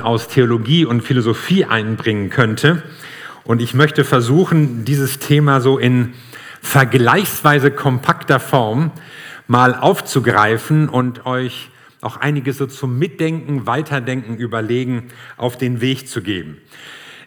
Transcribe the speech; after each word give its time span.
aus 0.00 0.28
Theologie 0.28 0.84
und 0.84 1.02
Philosophie 1.02 1.64
einbringen 1.64 2.30
könnte. 2.30 2.82
Und 3.44 3.60
ich 3.60 3.74
möchte 3.74 4.04
versuchen, 4.04 4.84
dieses 4.84 5.18
Thema 5.18 5.60
so 5.60 5.78
in 5.78 6.14
vergleichsweise 6.60 7.70
kompakter 7.70 8.38
Form 8.38 8.92
mal 9.48 9.74
aufzugreifen 9.74 10.88
und 10.88 11.26
euch 11.26 11.70
auch 12.00 12.16
einiges 12.16 12.58
so 12.58 12.66
zum 12.66 12.98
Mitdenken, 12.98 13.66
Weiterdenken, 13.66 14.36
Überlegen 14.36 15.08
auf 15.36 15.56
den 15.56 15.80
Weg 15.80 16.08
zu 16.08 16.22
geben. 16.22 16.58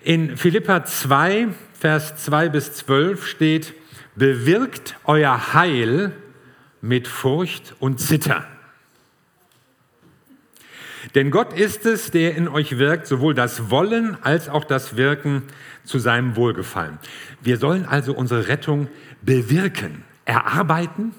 In 0.04 0.38
Philippa 0.38 0.86
2, 0.86 1.48
Vers 1.80 2.16
2 2.18 2.50
bis 2.50 2.74
12 2.74 3.26
steht, 3.26 3.74
bewirkt 4.16 4.96
euer 5.06 5.54
Heil 5.54 6.14
mit 6.82 7.08
Furcht 7.08 7.76
und 7.80 8.00
Zittern. 8.00 8.46
Denn 11.14 11.30
Gott 11.30 11.54
ist 11.54 11.86
es, 11.86 12.12
der 12.12 12.36
in 12.36 12.48
euch 12.48 12.78
wirkt, 12.78 13.06
sowohl 13.06 13.34
das 13.34 13.70
Wollen 13.70 14.18
als 14.24 14.50
auch 14.50 14.64
das 14.64 14.98
Wirken 14.98 15.44
zu 15.84 16.00
seinem 16.00 16.36
Wohlgefallen. 16.36 16.98
Wir 17.42 17.58
sollen 17.58 17.86
also 17.86 18.14
unsere 18.14 18.48
Rettung 18.48 18.88
bewirken, 19.22 20.04
erarbeiten 20.26 21.14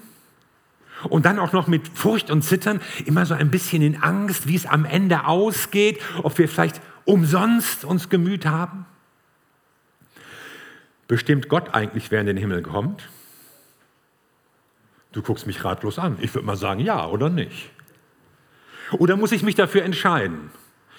und 1.09 1.25
dann 1.25 1.39
auch 1.39 1.53
noch 1.53 1.67
mit 1.67 1.87
Furcht 1.87 2.31
und 2.31 2.41
Zittern, 2.41 2.81
immer 3.05 3.25
so 3.25 3.33
ein 3.33 3.49
bisschen 3.49 3.81
in 3.81 4.01
Angst, 4.01 4.47
wie 4.47 4.55
es 4.55 4.65
am 4.65 4.83
Ende 4.83 5.25
ausgeht, 5.25 6.01
ob 6.23 6.37
wir 6.37 6.49
vielleicht 6.49 6.81
umsonst 7.05 7.85
uns 7.85 8.09
gemüht 8.09 8.45
haben. 8.45 8.85
Bestimmt 11.07 11.47
Gott 11.47 11.73
eigentlich, 11.73 12.11
wer 12.11 12.19
in 12.19 12.27
den 12.27 12.37
Himmel 12.37 12.61
kommt? 12.61 13.07
Du 15.13 15.21
guckst 15.21 15.47
mich 15.47 15.63
ratlos 15.63 15.99
an. 15.99 16.17
Ich 16.19 16.33
würde 16.35 16.45
mal 16.45 16.57
sagen, 16.57 16.81
ja 16.81 17.07
oder 17.07 17.29
nicht. 17.29 17.71
Oder 18.91 19.17
muss 19.17 19.31
ich 19.31 19.43
mich 19.43 19.55
dafür 19.55 19.83
entscheiden? 19.83 20.49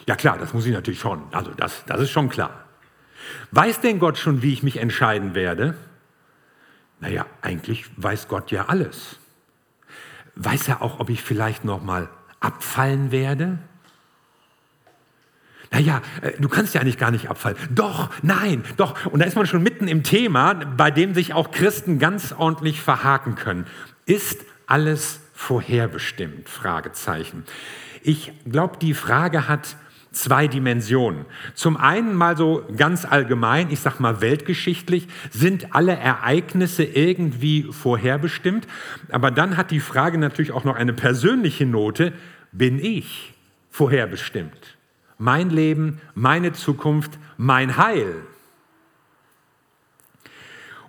Ja 0.06 0.16
klar, 0.16 0.38
das 0.38 0.52
muss 0.52 0.66
ich 0.66 0.72
natürlich 0.72 1.00
schon. 1.00 1.22
Also 1.32 1.50
das, 1.52 1.84
das 1.86 2.00
ist 2.00 2.10
schon 2.10 2.28
klar. 2.28 2.64
Weiß 3.50 3.80
denn 3.80 3.98
Gott 3.98 4.18
schon, 4.18 4.42
wie 4.42 4.52
ich 4.52 4.62
mich 4.62 4.78
entscheiden 4.78 5.34
werde? 5.34 5.74
Naja, 7.00 7.26
eigentlich 7.42 7.86
weiß 7.96 8.28
Gott 8.28 8.50
ja 8.50 8.66
alles. 8.66 9.16
Weiß 10.34 10.68
er 10.68 10.82
auch, 10.82 11.00
ob 11.00 11.10
ich 11.10 11.22
vielleicht 11.22 11.64
noch 11.64 11.82
mal 11.82 12.08
abfallen 12.40 13.10
werde? 13.10 13.58
Naja, 15.70 16.00
äh, 16.22 16.32
du 16.38 16.48
kannst 16.48 16.74
ja 16.74 16.80
eigentlich 16.80 16.98
gar 16.98 17.10
nicht 17.10 17.28
abfallen. 17.28 17.56
Doch, 17.70 18.10
nein, 18.22 18.64
doch. 18.76 19.06
Und 19.06 19.20
da 19.20 19.26
ist 19.26 19.36
man 19.36 19.46
schon 19.46 19.62
mitten 19.62 19.88
im 19.88 20.02
Thema, 20.02 20.54
bei 20.54 20.90
dem 20.90 21.14
sich 21.14 21.34
auch 21.34 21.50
Christen 21.50 21.98
ganz 21.98 22.32
ordentlich 22.32 22.80
verhaken 22.80 23.34
können. 23.34 23.66
Ist 24.06 24.44
alles 24.66 25.20
vorherbestimmt? 25.34 26.48
Fragezeichen. 26.48 27.44
Ich 28.02 28.32
glaube, 28.44 28.78
die 28.78 28.94
Frage 28.94 29.48
hat 29.48 29.76
zwei 30.12 30.48
Dimensionen. 30.48 31.26
Zum 31.54 31.76
einen 31.76 32.14
mal 32.14 32.36
so 32.36 32.64
ganz 32.76 33.04
allgemein, 33.04 33.70
ich 33.70 33.80
sag 33.80 34.00
mal 34.00 34.20
weltgeschichtlich, 34.20 35.06
sind 35.30 35.74
alle 35.74 35.96
Ereignisse 35.96 36.84
irgendwie 36.84 37.64
vorherbestimmt, 37.70 38.66
aber 39.10 39.30
dann 39.30 39.56
hat 39.56 39.70
die 39.70 39.80
Frage 39.80 40.18
natürlich 40.18 40.52
auch 40.52 40.64
noch 40.64 40.76
eine 40.76 40.92
persönliche 40.92 41.66
Note, 41.66 42.12
bin 42.52 42.78
ich 42.78 43.34
vorherbestimmt? 43.70 44.76
Mein 45.18 45.50
Leben, 45.50 46.00
meine 46.14 46.52
Zukunft, 46.52 47.18
mein 47.36 47.76
Heil. 47.76 48.14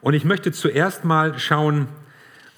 Und 0.01 0.13
ich 0.13 0.23
möchte 0.23 0.51
zuerst 0.51 1.03
mal 1.03 1.37
schauen, 1.39 1.87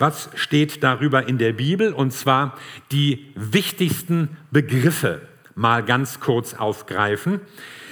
was 0.02 0.30
steht 0.36 0.84
darüber 0.84 1.28
in 1.28 1.38
der 1.38 1.54
Bibel? 1.54 1.94
Und 1.94 2.12
zwar 2.12 2.58
die 2.92 3.32
wichtigsten 3.36 4.36
Begriffe 4.52 5.22
mal 5.56 5.84
ganz 5.84 6.20
kurz 6.20 6.54
aufgreifen 6.54 7.40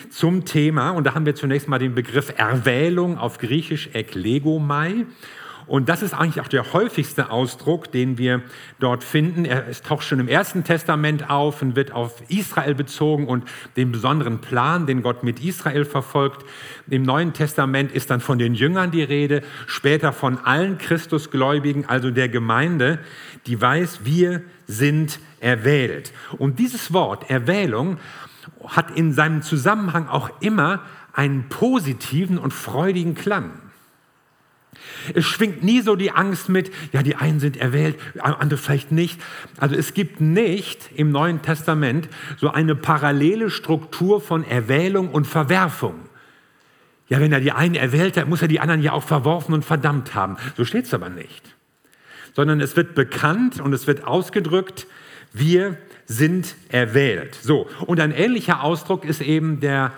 zum 0.10 0.46
Thema. 0.46 0.90
Und 0.92 1.06
da 1.06 1.14
haben 1.14 1.26
wir 1.26 1.36
zunächst 1.36 1.68
mal 1.68 1.80
den 1.80 1.96
Begriff 1.96 2.34
Erwählung 2.36 3.18
auf 3.18 3.38
Griechisch 3.38 3.90
eklegomai. 3.94 5.06
Und 5.70 5.88
das 5.88 6.02
ist 6.02 6.16
eigentlich 6.16 6.42
auch 6.42 6.48
der 6.48 6.74
häufigste 6.74 7.30
Ausdruck, 7.30 7.92
den 7.92 8.18
wir 8.18 8.42
dort 8.80 9.04
finden. 9.04 9.46
Er 9.46 9.72
taucht 9.72 10.04
schon 10.04 10.20
im 10.20 10.28
Ersten 10.28 10.64
Testament 10.64 11.30
auf 11.30 11.62
und 11.62 11.76
wird 11.76 11.92
auf 11.92 12.24
Israel 12.28 12.74
bezogen 12.74 13.28
und 13.28 13.44
den 13.78 13.92
besonderen 13.92 14.42
Plan, 14.42 14.88
den 14.88 15.04
Gott 15.04 15.24
mit 15.24 15.40
Israel 15.44 15.86
verfolgt. 15.86 16.44
Im 16.90 17.04
Neuen 17.04 17.34
Testament 17.34 17.92
ist 17.92 18.10
dann 18.10 18.20
von 18.20 18.40
den 18.40 18.56
Jüngern 18.56 18.90
die 18.90 19.04
Rede, 19.04 19.44
später 19.68 20.12
von 20.12 20.40
allen 20.40 20.80
Christusgläubigen, 20.80 21.86
also 21.88 22.10
der 22.10 22.30
Gemeinde, 22.30 22.98
die 23.46 23.62
weiß, 23.62 24.00
wir 24.04 24.42
sind 24.66 25.20
erwählt. 25.40 26.14
Und 26.40 26.58
dieses 26.58 26.94
Wort 26.94 27.30
Erwählung 27.30 27.98
hat 28.66 28.98
in 28.98 29.14
seinem 29.14 29.44
Zusammenhang 29.44 30.08
auch 30.08 30.32
immer 30.42 30.82
einen 31.14 31.48
positiven 31.48 32.40
und 32.40 32.54
freudigen 32.54 33.14
Klang. 33.14 33.69
Es 35.14 35.26
schwingt 35.26 35.64
nie 35.64 35.82
so 35.82 35.96
die 35.96 36.12
Angst 36.12 36.50
mit, 36.50 36.72
ja, 36.92 37.04
die 37.04 37.16
einen 37.16 37.40
sind 37.40 37.58
erwählt, 37.58 37.98
andere 38.20 38.58
vielleicht 38.58 38.92
nicht. 38.92 39.20
Also 39.58 39.76
es 39.76 39.94
gibt 39.94 40.22
nicht 40.22 40.90
im 40.96 41.12
Neuen 41.12 41.42
Testament 41.42 42.08
so 42.38 42.50
eine 42.50 42.76
parallele 42.76 43.50
Struktur 43.50 44.22
von 44.22 44.44
Erwählung 44.44 45.10
und 45.10 45.26
Verwerfung. 45.26 45.96
Ja, 47.08 47.20
wenn 47.20 47.32
er 47.32 47.40
die 47.40 47.52
einen 47.52 47.76
erwählt 47.76 48.18
hat, 48.18 48.28
muss 48.28 48.42
er 48.42 48.48
die 48.48 48.60
anderen 48.60 48.84
ja 48.84 48.94
auch 48.94 49.04
verworfen 49.04 49.54
und 49.54 49.66
verdammt 49.66 50.14
haben. 50.14 50.38
So 50.56 50.64
steht 50.64 50.86
es 50.86 50.94
aber 50.94 51.10
nicht. 51.10 51.56
Sondern 52.36 52.62
es 52.62 52.76
wird 52.76 52.94
bekannt 52.94 53.60
und 53.60 53.74
es 53.74 53.88
wird 53.88 54.06
ausgedrückt, 54.06 54.86
wir 55.34 55.78
sind 56.06 56.56
erwählt. 56.70 57.36
So, 57.42 57.68
und 57.86 58.00
ein 58.00 58.12
ähnlicher 58.12 58.64
Ausdruck 58.64 59.06
ist 59.06 59.22
eben 59.22 59.60
der 59.60 59.92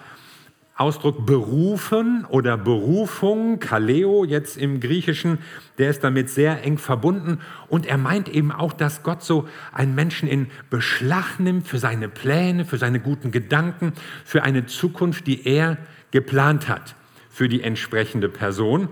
Ausdruck 0.81 1.25
berufen 1.25 2.25
oder 2.27 2.57
Berufung, 2.57 3.59
Kaleo 3.59 4.25
jetzt 4.25 4.57
im 4.57 4.79
Griechischen, 4.79 5.37
der 5.77 5.91
ist 5.91 6.03
damit 6.03 6.29
sehr 6.29 6.63
eng 6.63 6.77
verbunden 6.77 7.39
und 7.69 7.85
er 7.85 7.97
meint 7.97 8.27
eben 8.27 8.51
auch, 8.51 8.73
dass 8.73 9.03
Gott 9.03 9.23
so 9.23 9.47
einen 9.71 9.95
Menschen 9.95 10.27
in 10.27 10.47
Beschlag 10.69 11.39
nimmt 11.39 11.67
für 11.67 11.77
seine 11.77 12.09
Pläne, 12.09 12.65
für 12.65 12.77
seine 12.77 12.99
guten 12.99 13.31
Gedanken, 13.31 13.93
für 14.25 14.43
eine 14.43 14.65
Zukunft, 14.65 15.27
die 15.27 15.47
er 15.47 15.77
geplant 16.09 16.67
hat 16.67 16.95
für 17.29 17.47
die 17.47 17.63
entsprechende 17.63 18.27
Person. 18.27 18.89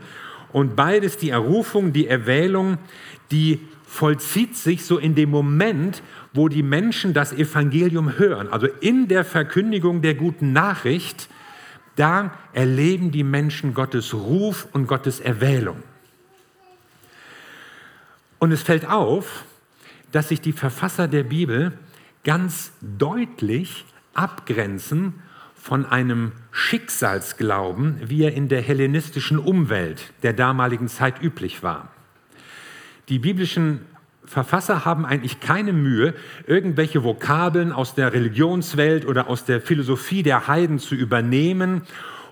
Und 0.51 0.75
beides, 0.75 1.17
die 1.17 1.29
Errufung, 1.29 1.91
die 1.91 2.07
Erwählung, 2.07 2.77
die 3.31 3.59
vollzieht 3.85 4.55
sich 4.55 4.85
so 4.85 4.97
in 4.97 5.15
dem 5.15 5.29
Moment, 5.29 6.01
wo 6.33 6.47
die 6.47 6.63
Menschen 6.63 7.13
das 7.13 7.33
Evangelium 7.33 8.17
hören, 8.17 8.47
also 8.47 8.67
in 8.79 9.07
der 9.07 9.25
Verkündigung 9.25 10.01
der 10.01 10.13
guten 10.13 10.53
Nachricht, 10.53 11.27
da 11.99 12.33
erleben 12.53 13.11
die 13.11 13.23
Menschen 13.23 13.73
Gottes 13.73 14.13
Ruf 14.13 14.67
und 14.71 14.87
Gottes 14.87 15.19
Erwählung. 15.19 15.83
Und 18.39 18.53
es 18.53 18.61
fällt 18.61 18.87
auf, 18.87 19.43
dass 20.11 20.29
sich 20.29 20.39
die 20.39 20.53
Verfasser 20.53 21.07
der 21.07 21.23
Bibel 21.23 21.73
ganz 22.23 22.71
deutlich 22.81 23.85
abgrenzen 24.13 25.21
von 25.55 25.85
einem 25.85 26.31
Schicksalsglauben, 26.51 28.09
wie 28.09 28.23
er 28.23 28.33
in 28.33 28.47
der 28.47 28.61
hellenistischen 28.61 29.37
Umwelt 29.37 30.13
der 30.23 30.31
damaligen 30.31 30.87
Zeit 30.87 31.21
üblich 31.21 31.63
war. 31.63 31.91
Die 33.09 33.19
biblischen 33.19 33.81
Verfasser 34.29 34.85
haben 34.85 35.07
eigentlich 35.07 35.39
keine 35.39 35.73
Mühe, 35.73 36.13
irgendwelche 36.45 37.03
Vokabeln 37.03 37.71
aus 37.71 37.95
der 37.95 38.13
Religionswelt 38.13 39.07
oder 39.07 39.27
aus 39.27 39.43
der 39.43 39.59
Philosophie 39.59 40.21
der 40.21 40.47
Heiden 40.47 40.77
zu 40.77 40.93
übernehmen 40.93 41.81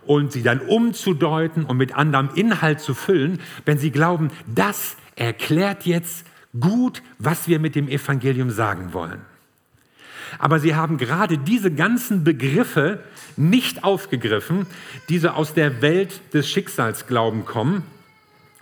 und 0.05 0.31
sie 0.31 0.43
dann 0.43 0.59
umzudeuten 0.59 1.65
und 1.65 1.75
mit 1.75 1.95
anderem 1.95 2.29
Inhalt 2.35 2.81
zu 2.81 2.93
füllen, 2.93 3.39
wenn 3.65 3.79
sie 3.79 3.89
glauben, 3.89 4.29
das 4.45 4.95
erklärt 5.15 5.87
jetzt 5.87 6.23
gut, 6.59 7.01
was 7.17 7.47
wir 7.47 7.57
mit 7.57 7.73
dem 7.73 7.87
Evangelium 7.87 8.51
sagen 8.51 8.93
wollen. 8.93 9.21
Aber 10.37 10.59
sie 10.59 10.75
haben 10.75 10.97
gerade 10.97 11.39
diese 11.39 11.71
ganzen 11.71 12.23
Begriffe 12.23 13.03
nicht 13.37 13.83
aufgegriffen, 13.83 14.67
die 15.09 15.17
so 15.17 15.29
aus 15.29 15.55
der 15.55 15.81
Welt 15.81 16.21
des 16.35 16.47
Schicksalsglauben 16.47 17.45
kommen 17.45 17.81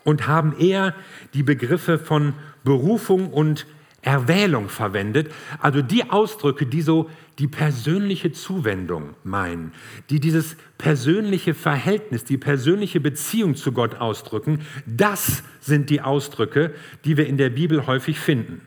und 0.06 0.28
haben 0.28 0.57
eher 0.57 0.96
die 1.34 1.44
Begriffe 1.44 2.00
von 2.00 2.34
Berufung 2.63 3.34
und 3.34 3.66
Erwählung 4.02 4.69
verwendet, 4.69 5.31
also 5.60 5.81
die 5.81 6.10
Ausdrücke, 6.12 6.68
die 6.68 6.84
so 6.84 7.10
die 7.40 7.48
persönliche 7.48 8.31
Zuwendung 8.31 9.16
meinen, 9.24 9.74
die 10.10 10.19
dieses 10.19 10.56
persönliche 10.78 11.56
Verhältnis, 11.56 12.24
die 12.24 12.38
persönliche 12.38 13.00
Beziehung 13.00 13.56
zu 13.56 13.72
Gott 13.72 13.96
ausdrücken, 13.96 14.62
das 14.86 15.44
sind 15.60 15.90
die 15.90 16.02
Ausdrücke, 16.02 16.74
die 17.04 17.18
wir 17.18 17.25
in 17.25 17.38
der 17.38 17.50
Bibel 17.50 17.88
häufig 17.88 18.19
finden. 18.19 18.62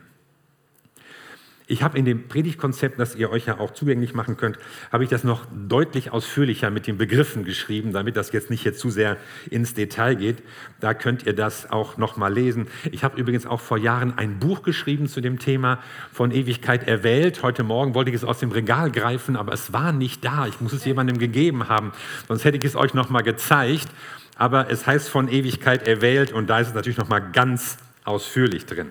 Ich 1.71 1.83
habe 1.83 1.99
in 1.99 2.05
dem 2.05 2.27
Predigtkonzept, 2.27 2.99
das 2.99 3.15
ihr 3.15 3.29
euch 3.29 3.45
ja 3.45 3.59
auch 3.59 3.69
zugänglich 3.69 4.15
machen 4.15 4.37
könnt, 4.37 4.57
habe 4.91 5.03
ich 5.03 5.09
das 5.11 5.23
noch 5.23 5.45
deutlich 5.53 6.11
ausführlicher 6.11 6.71
mit 6.71 6.87
den 6.87 6.97
Begriffen 6.97 7.45
geschrieben, 7.45 7.93
damit 7.93 8.17
das 8.17 8.31
jetzt 8.31 8.49
nicht 8.49 8.63
jetzt 8.63 8.79
zu 8.79 8.89
sehr 8.89 9.17
ins 9.51 9.75
Detail 9.75 10.15
geht. 10.15 10.37
Da 10.79 10.95
könnt 10.95 11.27
ihr 11.27 11.33
das 11.33 11.69
auch 11.69 11.97
noch 11.97 12.17
mal 12.17 12.33
lesen. 12.33 12.65
Ich 12.91 13.03
habe 13.03 13.21
übrigens 13.21 13.45
auch 13.45 13.61
vor 13.61 13.77
Jahren 13.77 14.17
ein 14.17 14.39
Buch 14.39 14.63
geschrieben 14.63 15.07
zu 15.07 15.21
dem 15.21 15.37
Thema 15.37 15.77
von 16.11 16.31
Ewigkeit 16.31 16.87
erwählt. 16.87 17.43
Heute 17.43 17.61
Morgen 17.61 17.93
wollte 17.93 18.09
ich 18.09 18.15
es 18.15 18.23
aus 18.23 18.39
dem 18.39 18.51
Regal 18.51 18.89
greifen, 18.89 19.35
aber 19.35 19.53
es 19.53 19.71
war 19.71 19.91
nicht 19.91 20.25
da. 20.25 20.47
Ich 20.47 20.59
muss 20.61 20.73
es 20.73 20.83
jemandem 20.85 21.19
gegeben 21.19 21.69
haben, 21.69 21.91
sonst 22.27 22.45
hätte 22.45 22.57
ich 22.57 22.65
es 22.65 22.75
euch 22.75 22.95
noch 22.95 23.11
mal 23.11 23.21
gezeigt. 23.21 23.89
Aber 24.35 24.71
es 24.71 24.87
heißt 24.87 25.07
von 25.07 25.27
Ewigkeit 25.27 25.87
erwählt 25.87 26.31
und 26.31 26.49
da 26.49 26.61
ist 26.61 26.69
es 26.69 26.73
natürlich 26.73 26.97
noch 26.97 27.09
mal 27.09 27.19
ganz 27.19 27.77
ausführlich 28.05 28.65
drin. 28.65 28.89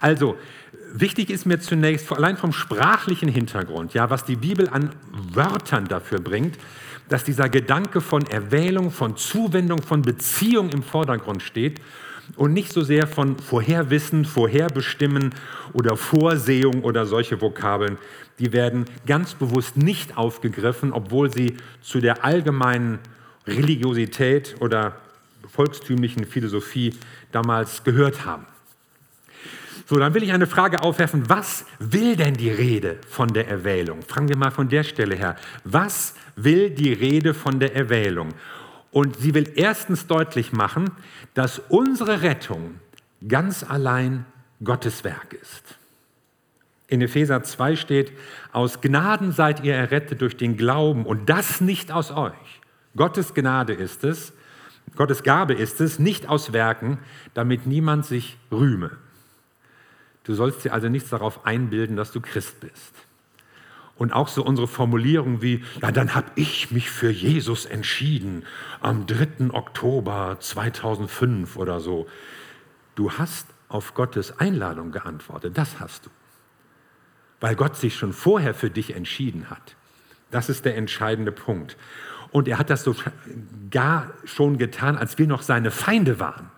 Also 0.00 0.38
wichtig 0.94 1.30
ist 1.30 1.44
mir 1.44 1.58
zunächst, 1.58 2.10
allein 2.12 2.36
vom 2.36 2.52
sprachlichen 2.52 3.28
Hintergrund, 3.28 3.94
ja, 3.94 4.08
was 4.10 4.24
die 4.24 4.36
Bibel 4.36 4.68
an 4.68 4.90
Wörtern 5.32 5.86
dafür 5.86 6.20
bringt, 6.20 6.56
dass 7.08 7.24
dieser 7.24 7.48
Gedanke 7.48 8.00
von 8.00 8.26
Erwählung, 8.26 8.90
von 8.90 9.16
Zuwendung, 9.16 9.82
von 9.82 10.02
Beziehung 10.02 10.70
im 10.70 10.82
Vordergrund 10.82 11.42
steht 11.42 11.80
und 12.36 12.52
nicht 12.52 12.72
so 12.72 12.82
sehr 12.82 13.06
von 13.06 13.38
Vorherwissen, 13.38 14.24
Vorherbestimmen 14.24 15.34
oder 15.72 15.96
Vorsehung 15.96 16.82
oder 16.82 17.04
solche 17.04 17.40
Vokabeln. 17.40 17.98
Die 18.38 18.52
werden 18.52 18.86
ganz 19.06 19.34
bewusst 19.34 19.76
nicht 19.76 20.16
aufgegriffen, 20.16 20.92
obwohl 20.92 21.30
sie 21.30 21.56
zu 21.82 22.00
der 22.00 22.24
allgemeinen 22.24 23.00
Religiosität 23.46 24.56
oder 24.60 24.96
volkstümlichen 25.46 26.24
Philosophie 26.24 26.94
damals 27.30 27.84
gehört 27.84 28.24
haben. 28.24 28.46
So, 29.86 29.96
dann 29.98 30.14
will 30.14 30.22
ich 30.22 30.32
eine 30.32 30.46
Frage 30.46 30.82
aufwerfen. 30.82 31.28
Was 31.28 31.66
will 31.78 32.16
denn 32.16 32.34
die 32.34 32.50
Rede 32.50 32.98
von 33.08 33.28
der 33.28 33.48
Erwählung? 33.48 34.02
Fragen 34.02 34.28
wir 34.28 34.36
mal 34.36 34.50
von 34.50 34.68
der 34.68 34.82
Stelle 34.82 35.14
her. 35.14 35.36
Was 35.64 36.14
will 36.36 36.70
die 36.70 36.92
Rede 36.92 37.34
von 37.34 37.60
der 37.60 37.76
Erwählung? 37.76 38.30
Und 38.90 39.16
sie 39.16 39.34
will 39.34 39.50
erstens 39.56 40.06
deutlich 40.06 40.52
machen, 40.52 40.90
dass 41.34 41.58
unsere 41.68 42.22
Rettung 42.22 42.76
ganz 43.28 43.62
allein 43.62 44.24
Gottes 44.62 45.04
Werk 45.04 45.34
ist. 45.34 45.76
In 46.86 47.02
Epheser 47.02 47.42
2 47.42 47.76
steht, 47.76 48.12
aus 48.52 48.80
Gnaden 48.80 49.32
seid 49.32 49.64
ihr 49.64 49.74
errettet 49.74 50.20
durch 50.20 50.36
den 50.36 50.56
Glauben 50.56 51.04
und 51.04 51.28
das 51.28 51.60
nicht 51.60 51.90
aus 51.92 52.10
euch. 52.10 52.60
Gottes 52.96 53.34
Gnade 53.34 53.72
ist 53.72 54.04
es, 54.04 54.32
Gottes 54.96 55.22
Gabe 55.22 55.54
ist 55.54 55.80
es, 55.80 55.98
nicht 55.98 56.28
aus 56.28 56.52
Werken, 56.52 56.98
damit 57.34 57.66
niemand 57.66 58.06
sich 58.06 58.38
rühme. 58.52 58.92
Du 60.24 60.34
sollst 60.34 60.64
dir 60.64 60.72
also 60.72 60.88
nichts 60.88 61.10
darauf 61.10 61.46
einbilden, 61.46 61.96
dass 61.96 62.10
du 62.10 62.20
Christ 62.20 62.60
bist. 62.60 62.94
Und 63.96 64.12
auch 64.12 64.26
so 64.26 64.44
unsere 64.44 64.66
Formulierung 64.66 65.40
wie, 65.40 65.62
ja, 65.80 65.92
dann 65.92 66.14
habe 66.14 66.26
ich 66.34 66.72
mich 66.72 66.90
für 66.90 67.10
Jesus 67.10 67.64
entschieden 67.64 68.44
am 68.80 69.06
3. 69.06 69.50
Oktober 69.52 70.38
2005 70.40 71.56
oder 71.56 71.78
so. 71.78 72.08
Du 72.96 73.12
hast 73.12 73.46
auf 73.68 73.94
Gottes 73.94 74.40
Einladung 74.40 74.90
geantwortet, 74.90 75.56
das 75.56 75.78
hast 75.78 76.06
du. 76.06 76.10
Weil 77.40 77.54
Gott 77.54 77.76
sich 77.76 77.94
schon 77.94 78.12
vorher 78.12 78.54
für 78.54 78.70
dich 78.70 78.96
entschieden 78.96 79.50
hat. 79.50 79.76
Das 80.30 80.48
ist 80.48 80.64
der 80.64 80.76
entscheidende 80.76 81.30
Punkt. 81.30 81.76
Und 82.32 82.48
er 82.48 82.58
hat 82.58 82.70
das 82.70 82.82
so 82.82 82.96
gar 83.70 84.10
schon 84.24 84.58
getan, 84.58 84.96
als 84.96 85.18
wir 85.18 85.28
noch 85.28 85.42
seine 85.42 85.70
Feinde 85.70 86.18
waren 86.18 86.50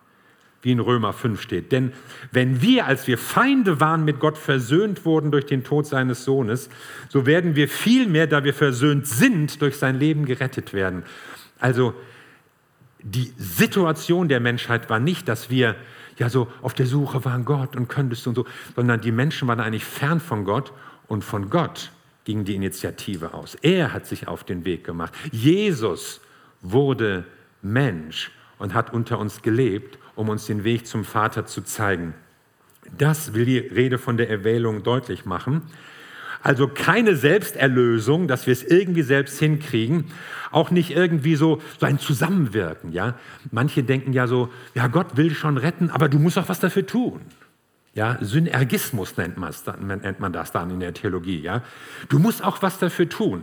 wie 0.66 0.72
in 0.72 0.80
Römer 0.80 1.12
5 1.12 1.40
steht. 1.40 1.70
Denn 1.70 1.92
wenn 2.32 2.60
wir, 2.60 2.86
als 2.86 3.06
wir 3.06 3.18
Feinde 3.18 3.80
waren, 3.80 4.04
mit 4.04 4.18
Gott 4.18 4.36
versöhnt 4.36 5.04
wurden 5.04 5.30
durch 5.30 5.46
den 5.46 5.62
Tod 5.62 5.86
seines 5.86 6.24
Sohnes, 6.24 6.68
so 7.08 7.24
werden 7.24 7.54
wir 7.54 7.68
vielmehr, 7.68 8.26
da 8.26 8.42
wir 8.42 8.52
versöhnt 8.52 9.06
sind, 9.06 9.62
durch 9.62 9.76
sein 9.76 9.98
Leben 9.98 10.26
gerettet 10.26 10.72
werden. 10.72 11.04
Also 11.60 11.94
die 13.00 13.32
Situation 13.38 14.26
der 14.26 14.40
Menschheit 14.40 14.90
war 14.90 14.98
nicht, 14.98 15.28
dass 15.28 15.50
wir 15.50 15.76
ja 16.18 16.28
so 16.28 16.48
auf 16.62 16.74
der 16.74 16.86
Suche 16.86 17.24
waren, 17.24 17.44
Gott 17.44 17.76
und 17.76 17.88
könntest 17.88 18.26
du 18.26 18.30
und 18.30 18.34
so, 18.34 18.46
sondern 18.74 19.00
die 19.00 19.12
Menschen 19.12 19.46
waren 19.46 19.60
eigentlich 19.60 19.84
fern 19.84 20.18
von 20.18 20.44
Gott 20.44 20.72
und 21.06 21.22
von 21.22 21.48
Gott 21.48 21.92
ging 22.24 22.44
die 22.44 22.56
Initiative 22.56 23.34
aus. 23.34 23.54
Er 23.62 23.92
hat 23.92 24.06
sich 24.06 24.26
auf 24.26 24.42
den 24.42 24.64
Weg 24.64 24.82
gemacht. 24.82 25.14
Jesus 25.30 26.20
wurde 26.60 27.24
Mensch 27.62 28.32
und 28.58 28.74
hat 28.74 28.92
unter 28.92 29.18
uns 29.18 29.42
gelebt 29.42 29.98
um 30.16 30.30
uns 30.30 30.46
den 30.46 30.64
Weg 30.64 30.86
zum 30.86 31.04
Vater 31.04 31.46
zu 31.46 31.62
zeigen. 31.62 32.14
Das 32.98 33.34
will 33.34 33.44
die 33.44 33.58
Rede 33.58 33.98
von 33.98 34.16
der 34.16 34.28
Erwählung 34.30 34.82
deutlich 34.82 35.24
machen. 35.24 35.62
Also 36.42 36.68
keine 36.68 37.16
Selbsterlösung, 37.16 38.28
dass 38.28 38.46
wir 38.46 38.52
es 38.52 38.62
irgendwie 38.62 39.02
selbst 39.02 39.38
hinkriegen, 39.38 40.04
auch 40.52 40.70
nicht 40.70 40.90
irgendwie 40.90 41.34
so, 41.34 41.60
so 41.78 41.86
ein 41.86 41.98
Zusammenwirken. 41.98 42.92
Ja? 42.92 43.14
Manche 43.50 43.82
denken 43.82 44.12
ja 44.12 44.26
so, 44.26 44.50
ja, 44.74 44.86
Gott 44.86 45.16
will 45.16 45.34
schon 45.34 45.58
retten, 45.58 45.90
aber 45.90 46.08
du 46.08 46.18
musst 46.18 46.38
auch 46.38 46.48
was 46.48 46.60
dafür 46.60 46.86
tun. 46.86 47.20
Ja, 47.94 48.18
Synergismus 48.20 49.16
nennt 49.16 49.38
man, 49.38 50.32
das 50.32 50.52
dann 50.52 50.70
in 50.70 50.80
der 50.80 50.94
Theologie. 50.94 51.40
Ja? 51.40 51.62
Du 52.08 52.18
musst 52.18 52.44
auch 52.44 52.62
was 52.62 52.78
dafür 52.78 53.08
tun. 53.08 53.42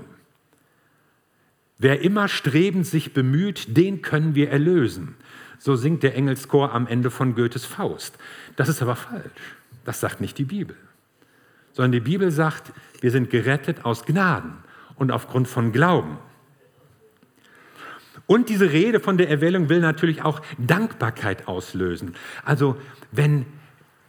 Wer 1.83 2.00
immer 2.00 2.30
strebend 2.30 2.88
sich 2.88 3.12
bemüht, 3.12 3.75
den 3.75 4.01
können 4.01 4.35
wir 4.35 4.50
erlösen. 4.50 5.15
So 5.59 5.75
singt 5.75 6.01
der 6.01 6.15
Engelschor 6.15 6.74
am 6.74 6.88
Ende 6.88 7.12
von 7.12 7.35
Goethes 7.35 7.65
Faust. 7.65 8.18
Das 8.56 8.69
ist 8.69 8.81
aber 8.81 8.95
falsch. 8.95 9.25
Das 9.83 10.00
sagt 10.00 10.21
nicht 10.21 10.38
die 10.38 10.45
Bibel. 10.45 10.77
Sondern 11.74 11.91
die 11.91 12.00
Bibel 12.00 12.31
sagt, 12.31 12.71
wir 13.01 13.12
sind 13.12 13.30
gerettet 13.30 13.83
aus 13.83 14.06
Gnaden 14.06 14.53
und 14.95 15.12
aufgrund 15.12 15.50
von 15.50 15.74
Glauben. 15.74 16.19
Und 18.27 18.47
diese 18.47 18.71
Rede 18.71 19.01
von 19.01 19.18
der 19.18 19.30
Erwählung 19.30 19.68
will 19.68 19.81
natürlich 19.81 20.21
auch 20.21 20.41
Dankbarkeit 20.57 21.50
auslösen. 21.50 22.15
Also 22.45 22.77
wenn 23.12 23.45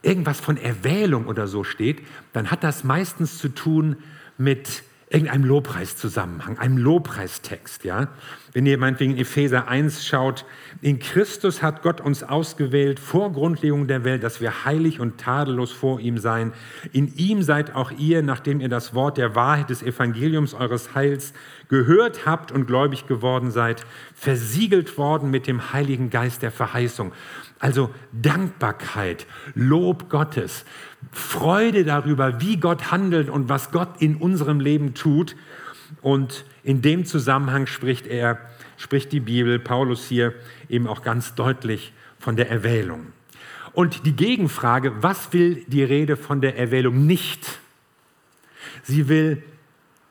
irgendwas 0.01 0.39
von 0.39 0.55
Erwählung 0.55 1.27
oder 1.27 1.45
so 1.47 1.65
steht, 1.65 2.03
dann 2.31 2.51
hat 2.51 2.63
das 2.63 2.85
meistens 2.85 3.37
zu 3.37 3.49
tun 3.49 3.97
mit 4.37 4.83
irgendeinem 5.09 5.43
Lobpreiszusammenhang, 5.43 6.57
einem 6.57 6.77
Lobpreistext. 6.77 7.83
Ja? 7.83 8.07
Wenn 8.53 8.65
ihr 8.65 8.77
meinetwegen 8.77 9.13
in 9.13 9.19
Epheser 9.19 9.67
1 9.67 10.05
schaut, 10.05 10.45
in 10.81 10.97
Christus 10.97 11.61
hat 11.61 11.83
Gott 11.83 12.01
uns 12.01 12.23
ausgewählt 12.23 12.99
vor 12.99 13.31
Grundlegung 13.31 13.87
der 13.87 14.03
Welt, 14.03 14.23
dass 14.23 14.41
wir 14.41 14.65
heilig 14.65 14.99
und 14.99 15.19
tadellos 15.19 15.71
vor 15.71 15.99
ihm 15.99 16.17
seien. 16.17 16.53
In 16.91 17.13
ihm 17.15 17.43
seid 17.43 17.75
auch 17.75 17.91
ihr, 17.91 18.23
nachdem 18.23 18.61
ihr 18.61 18.69
das 18.69 18.95
Wort 18.95 19.17
der 19.17 19.35
Wahrheit 19.35 19.69
des 19.69 19.83
Evangeliums 19.83 20.55
eures 20.55 20.95
Heils 20.95 21.33
gehört 21.69 22.25
habt 22.25 22.51
und 22.51 22.65
gläubig 22.65 23.07
geworden 23.07 23.51
seid, 23.51 23.85
versiegelt 24.15 24.97
worden 24.97 25.29
mit 25.29 25.45
dem 25.45 25.71
Heiligen 25.71 26.09
Geist 26.09 26.41
der 26.41 26.51
Verheißung. 26.51 27.11
Also 27.59 27.93
Dankbarkeit, 28.11 29.25
Lob 29.53 30.09
Gottes, 30.09 30.65
Freude 31.11 31.83
darüber, 31.83 32.41
wie 32.41 32.57
Gott 32.57 32.91
handelt 32.91 33.29
und 33.29 33.49
was 33.49 33.71
Gott 33.71 34.01
in 34.01 34.17
unserem 34.17 34.59
Leben 34.59 34.93
tut. 34.93 35.35
Und 36.01 36.45
in 36.63 36.81
dem 36.81 37.05
Zusammenhang 37.05 37.67
spricht 37.67 38.07
er, 38.07 38.39
spricht 38.77 39.11
die 39.11 39.19
Bibel, 39.19 39.59
Paulus 39.59 40.07
hier 40.07 40.33
eben 40.67 40.87
auch 40.87 41.01
ganz 41.01 41.35
deutlich 41.35 41.93
von 42.19 42.35
der 42.35 42.49
Erwählung. 42.49 43.07
Und 43.73 44.05
die 44.05 44.15
Gegenfrage, 44.15 45.03
was 45.03 45.33
will 45.33 45.63
die 45.67 45.83
Rede 45.83 46.17
von 46.17 46.41
der 46.41 46.57
Erwählung 46.57 47.05
nicht? 47.05 47.59
Sie 48.83 49.09
will 49.09 49.43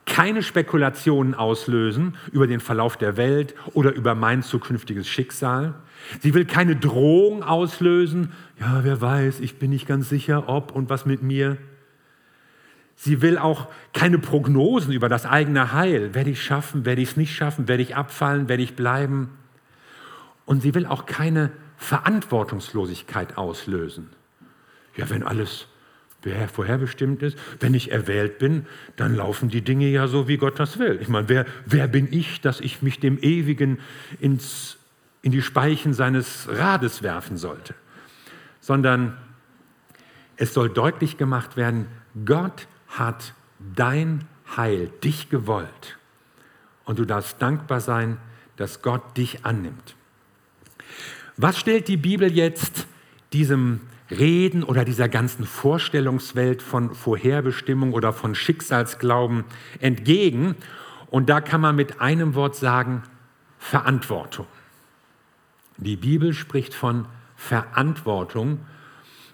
keine 0.07 0.43
Spekulationen 0.43 1.35
auslösen 1.35 2.17
über 2.31 2.47
den 2.47 2.61
Verlauf 2.61 2.97
der 2.97 3.17
Welt 3.17 3.55
oder 3.73 3.95
über 3.95 4.15
mein 4.15 4.43
zukünftiges 4.43 5.09
Schicksal. 5.09 5.75
Sie 6.21 6.35
will 6.35 6.45
keine 6.45 6.77
Drohung 6.77 7.43
auslösen. 7.43 8.33
Ja, 8.61 8.85
wer 8.85 9.01
weiß, 9.01 9.41
ich 9.41 9.59
bin 9.59 9.71
nicht 9.71 9.87
ganz 9.87 10.09
sicher, 10.09 10.49
ob 10.49 10.73
und 10.73 10.91
was 10.91 11.07
mit 11.07 11.23
mir. 11.23 11.57
Sie 12.97 13.23
will 13.23 13.39
auch 13.39 13.69
keine 13.93 14.19
Prognosen 14.19 14.93
über 14.93 15.09
das 15.09 15.27
eigene 15.27 15.73
Heil. 15.73 16.15
Werde 16.15 16.31
ich 16.31 16.43
schaffen, 16.43 16.85
werde 16.85 17.03
ich 17.03 17.11
es 17.11 17.17
nicht 17.17 17.35
schaffen, 17.35 17.67
werde 17.67 17.83
ich 17.83 17.97
abfallen, 17.97 18.49
werde 18.49 18.63
ich 18.63 18.77
bleiben. 18.77 19.31
Und 20.45 20.63
sie 20.63 20.75
will 20.75 20.87
auch 20.87 21.07
keine 21.07 21.51
Verantwortungslosigkeit 21.77 23.37
auslösen. 23.37 24.11
Ja, 24.97 25.11
wenn 25.11 25.23
alles 25.23 25.67
vorherbestimmt 26.49 27.23
ist, 27.23 27.39
wenn 27.61 27.75
ich 27.75 27.93
erwählt 27.93 28.39
bin, 28.39 28.67
dann 28.97 29.15
laufen 29.15 29.49
die 29.49 29.63
Dinge 29.63 29.89
ja 29.89 30.09
so, 30.09 30.29
wie 30.29 30.37
Gott 30.37 30.59
das 30.59 30.79
will. 30.79 30.99
Ich 31.01 31.09
meine, 31.09 31.29
wer, 31.29 31.47
wer 31.67 31.89
bin 31.89 32.09
ich, 32.11 32.41
dass 32.41 32.61
ich 32.61 32.83
mich 32.83 33.01
dem 33.01 33.19
Ewigen 33.19 33.79
ins, 34.21 34.79
in 35.23 35.33
die 35.33 35.43
Speichen 35.43 35.93
seines 35.93 36.49
Rades 36.51 37.03
werfen 37.03 37.37
sollte? 37.37 37.75
Sondern 38.61 39.17
es 40.37 40.55
soll 40.55 40.71
deutlich 40.71 41.17
gemacht 41.19 41.57
werden, 41.57 41.87
Gott 42.25 42.67
hat 42.89 43.35
dein 43.75 44.25
Heil, 44.57 44.91
dich 45.03 45.29
gewollt. 45.29 45.99
Und 46.85 46.99
du 46.99 47.05
darfst 47.05 47.41
dankbar 47.41 47.81
sein, 47.81 48.19
dass 48.57 48.83
Gott 48.83 49.17
dich 49.17 49.45
annimmt. 49.45 49.97
Was 51.37 51.59
stellt 51.59 51.89
die 51.89 51.97
Bibel 51.97 52.33
jetzt 52.33 52.87
diesem 53.33 53.81
Reden 54.11 54.63
oder 54.63 54.85
dieser 54.85 55.09
ganzen 55.09 55.47
Vorstellungswelt 55.47 56.63
von 56.63 56.95
Vorherbestimmung 56.95 57.93
oder 57.93 58.13
von 58.13 58.35
Schicksalsglauben 58.35 59.45
entgegen. 59.81 60.57
Und 61.11 61.31
da 61.31 61.41
kann 61.41 61.61
man 61.61 61.77
mit 61.77 62.01
einem 62.01 62.35
Wort 62.35 62.57
sagen, 62.57 63.03
Verantwortung. 63.59 64.47
Die 65.79 65.97
Bibel 65.97 66.35
spricht 66.35 66.75
von 66.75 67.07
Verantwortung 67.37 68.61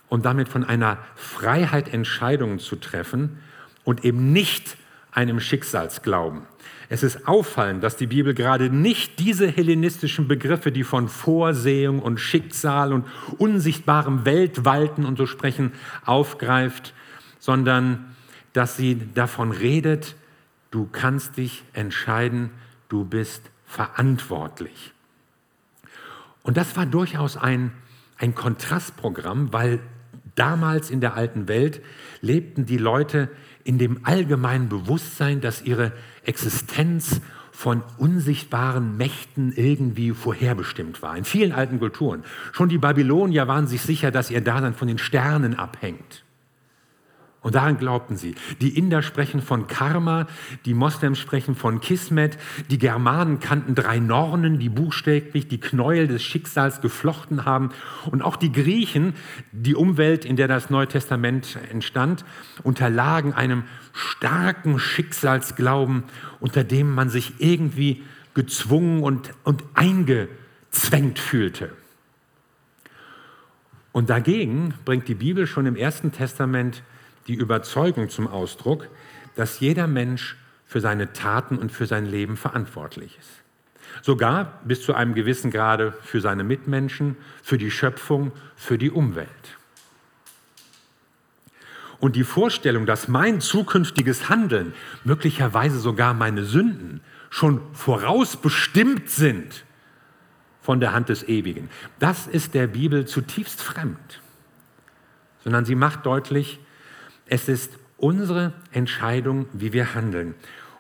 und 0.09 0.25
damit 0.25 0.49
von 0.49 0.65
einer 0.65 0.99
Freiheit, 1.17 1.93
Entscheidungen 1.93 2.59
zu 2.59 2.77
treffen 2.77 3.41
und 3.85 4.05
eben 4.05 4.33
nicht 4.33 4.77
einem 5.13 5.41
Schicksalsglauben. 5.41 6.43
Es 6.93 7.05
ist 7.05 7.29
auffallend, 7.29 7.85
dass 7.85 7.97
die 7.97 8.09
Bibel 8.09 8.35
gerade 8.35 8.69
nicht 8.69 9.21
diese 9.21 9.47
hellenistischen 9.47 10.27
Begriffe, 10.27 10.73
die 10.73 10.83
von 10.83 11.09
Vorsehung 11.09 12.03
und 12.03 12.19
Schicksal 12.19 12.93
und 12.93 13.07
unsichtbarem 13.39 14.25
Weltwalten 14.25 15.05
und 15.05 15.17
so 15.17 15.27
sprechen, 15.27 15.71
aufgreift, 16.05 16.93
sondern 17.39 18.17
dass 18.55 18.77
sie 18.77 19.01
davon 19.15 19.53
redet, 19.53 20.17
du 20.73 20.89
kannst 20.91 21.37
dich 21.37 21.63
entscheiden, 21.75 22.51
du 22.89 23.05
bist 23.05 23.43
verantwortlich. 23.67 24.93
Und 26.43 26.57
das 26.57 26.77
war 26.77 26.87
durchaus 26.87 27.37
ein, 27.37 27.71
ein 28.19 28.35
Kontrastprogramm, 28.35 29.53
weil 29.53 29.79
damals 30.35 30.91
in 30.91 31.01
der 31.01 31.15
alten 31.15 31.47
Welt 31.47 31.83
lebten 32.21 32.67
die 32.67 32.79
Leute 32.79 33.29
in 33.63 33.79
dem 33.79 34.05
allgemeinen 34.05 34.69
Bewusstsein, 34.69 35.41
dass 35.41 35.63
ihre 35.63 35.93
Existenz 36.25 37.21
von 37.53 37.83
unsichtbaren 37.99 38.97
Mächten 38.97 39.53
irgendwie 39.53 40.13
vorherbestimmt 40.13 41.03
war. 41.03 41.17
In 41.17 41.25
vielen 41.25 41.53
alten 41.53 41.79
Kulturen. 41.79 42.25
Schon 42.53 42.69
die 42.69 42.79
Babylonier 42.79 43.49
waren 43.49 43.67
sich 43.67 43.83
sicher, 43.83 44.11
dass 44.11 44.31
ihr 44.31 44.41
Dasein 44.41 44.75
von 44.75 44.89
den 44.89 44.99
Sternen 44.99 45.59
abhängt. 45.59 46.25
Und 47.43 47.55
daran 47.55 47.79
glaubten 47.79 48.19
sie. 48.19 48.35
Die 48.61 48.77
Inder 48.77 49.01
sprechen 49.01 49.41
von 49.41 49.67
Karma, 49.67 50.27
die 50.67 50.75
Moslems 50.75 51.19
sprechen 51.19 51.55
von 51.55 51.81
Kismet, 51.81 52.37
die 52.71 52.77
Germanen 52.77 53.41
kannten 53.41 53.75
drei 53.75 53.99
Nornen, 53.99 54.59
die 54.59 54.69
buchstäblich 54.69 55.49
die 55.49 55.59
Knäuel 55.59 56.07
des 56.07 56.23
Schicksals 56.23 56.83
geflochten 56.83 57.47
haben. 57.47 57.71
Und 58.11 58.21
auch 58.21 58.37
die 58.37 58.53
Griechen, 58.53 59.15
die 59.53 59.75
Umwelt, 59.75 60.27
in 60.27 60.37
der 60.37 60.49
das 60.49 60.69
Neue 60.69 60.87
Testament 60.87 61.59
entstand, 61.71 62.27
unterlagen 62.63 63.33
einem 63.33 63.65
starken 63.95 64.79
Schicksalsglauben, 64.79 66.05
unter 66.41 66.63
dem 66.63 66.95
man 66.95 67.09
sich 67.09 67.35
irgendwie 67.39 68.03
gezwungen 68.35 69.03
und, 69.03 69.33
und 69.45 69.65
eingezwängt 69.73 71.19
fühlte. 71.19 71.73
Und 73.93 74.11
dagegen 74.11 74.75
bringt 74.85 75.09
die 75.09 75.15
Bibel 75.15 75.47
schon 75.47 75.65
im 75.65 75.75
Ersten 75.75 76.13
Testament 76.13 76.83
die 77.31 77.37
Überzeugung 77.37 78.09
zum 78.09 78.27
Ausdruck, 78.27 78.89
dass 79.37 79.61
jeder 79.61 79.87
Mensch 79.87 80.37
für 80.67 80.81
seine 80.81 81.13
Taten 81.13 81.59
und 81.59 81.71
für 81.71 81.87
sein 81.87 82.05
Leben 82.05 82.37
verantwortlich 82.37 83.17
ist. 83.19 83.31
Sogar 84.03 84.61
bis 84.65 84.83
zu 84.83 84.95
einem 84.95 85.15
gewissen 85.15 85.53
Grade 85.53 85.93
für 86.03 86.21
seine 86.21 86.43
Mitmenschen, 86.43 87.17
für 87.41 87.57
die 87.57 87.71
Schöpfung, 87.71 88.33
für 88.57 88.79
die 88.79 88.91
Umwelt. 88.91 89.29
Und 92.01 92.17
die 92.17 92.25
Vorstellung, 92.25 92.85
dass 92.85 93.07
mein 93.07 93.41
zukünftiges 93.41 94.29
Handeln, 94.29 94.75
möglicherweise 95.05 95.79
sogar 95.79 96.15
meine 96.15 96.45
Sünden, 96.45 97.01
schon 97.29 97.61
vorausbestimmt 97.75 99.09
sind 99.09 99.65
von 100.63 100.81
der 100.81 100.93
Hand 100.93 101.11
des 101.11 101.29
Ewigen, 101.29 101.71
das 102.01 102.27
ist 102.27 102.55
der 102.55 102.67
Bibel 102.67 103.07
zutiefst 103.07 103.63
fremd. 103.63 104.21
Sondern 105.45 105.65
sie 105.65 105.77
macht 105.77 106.07
deutlich, 106.07 106.59
es 107.31 107.49
ist 107.49 107.79
unsere 107.97 108.53
Entscheidung, 108.73 109.47
wie 109.53 109.73
wir 109.73 109.95
handeln. 109.95 110.35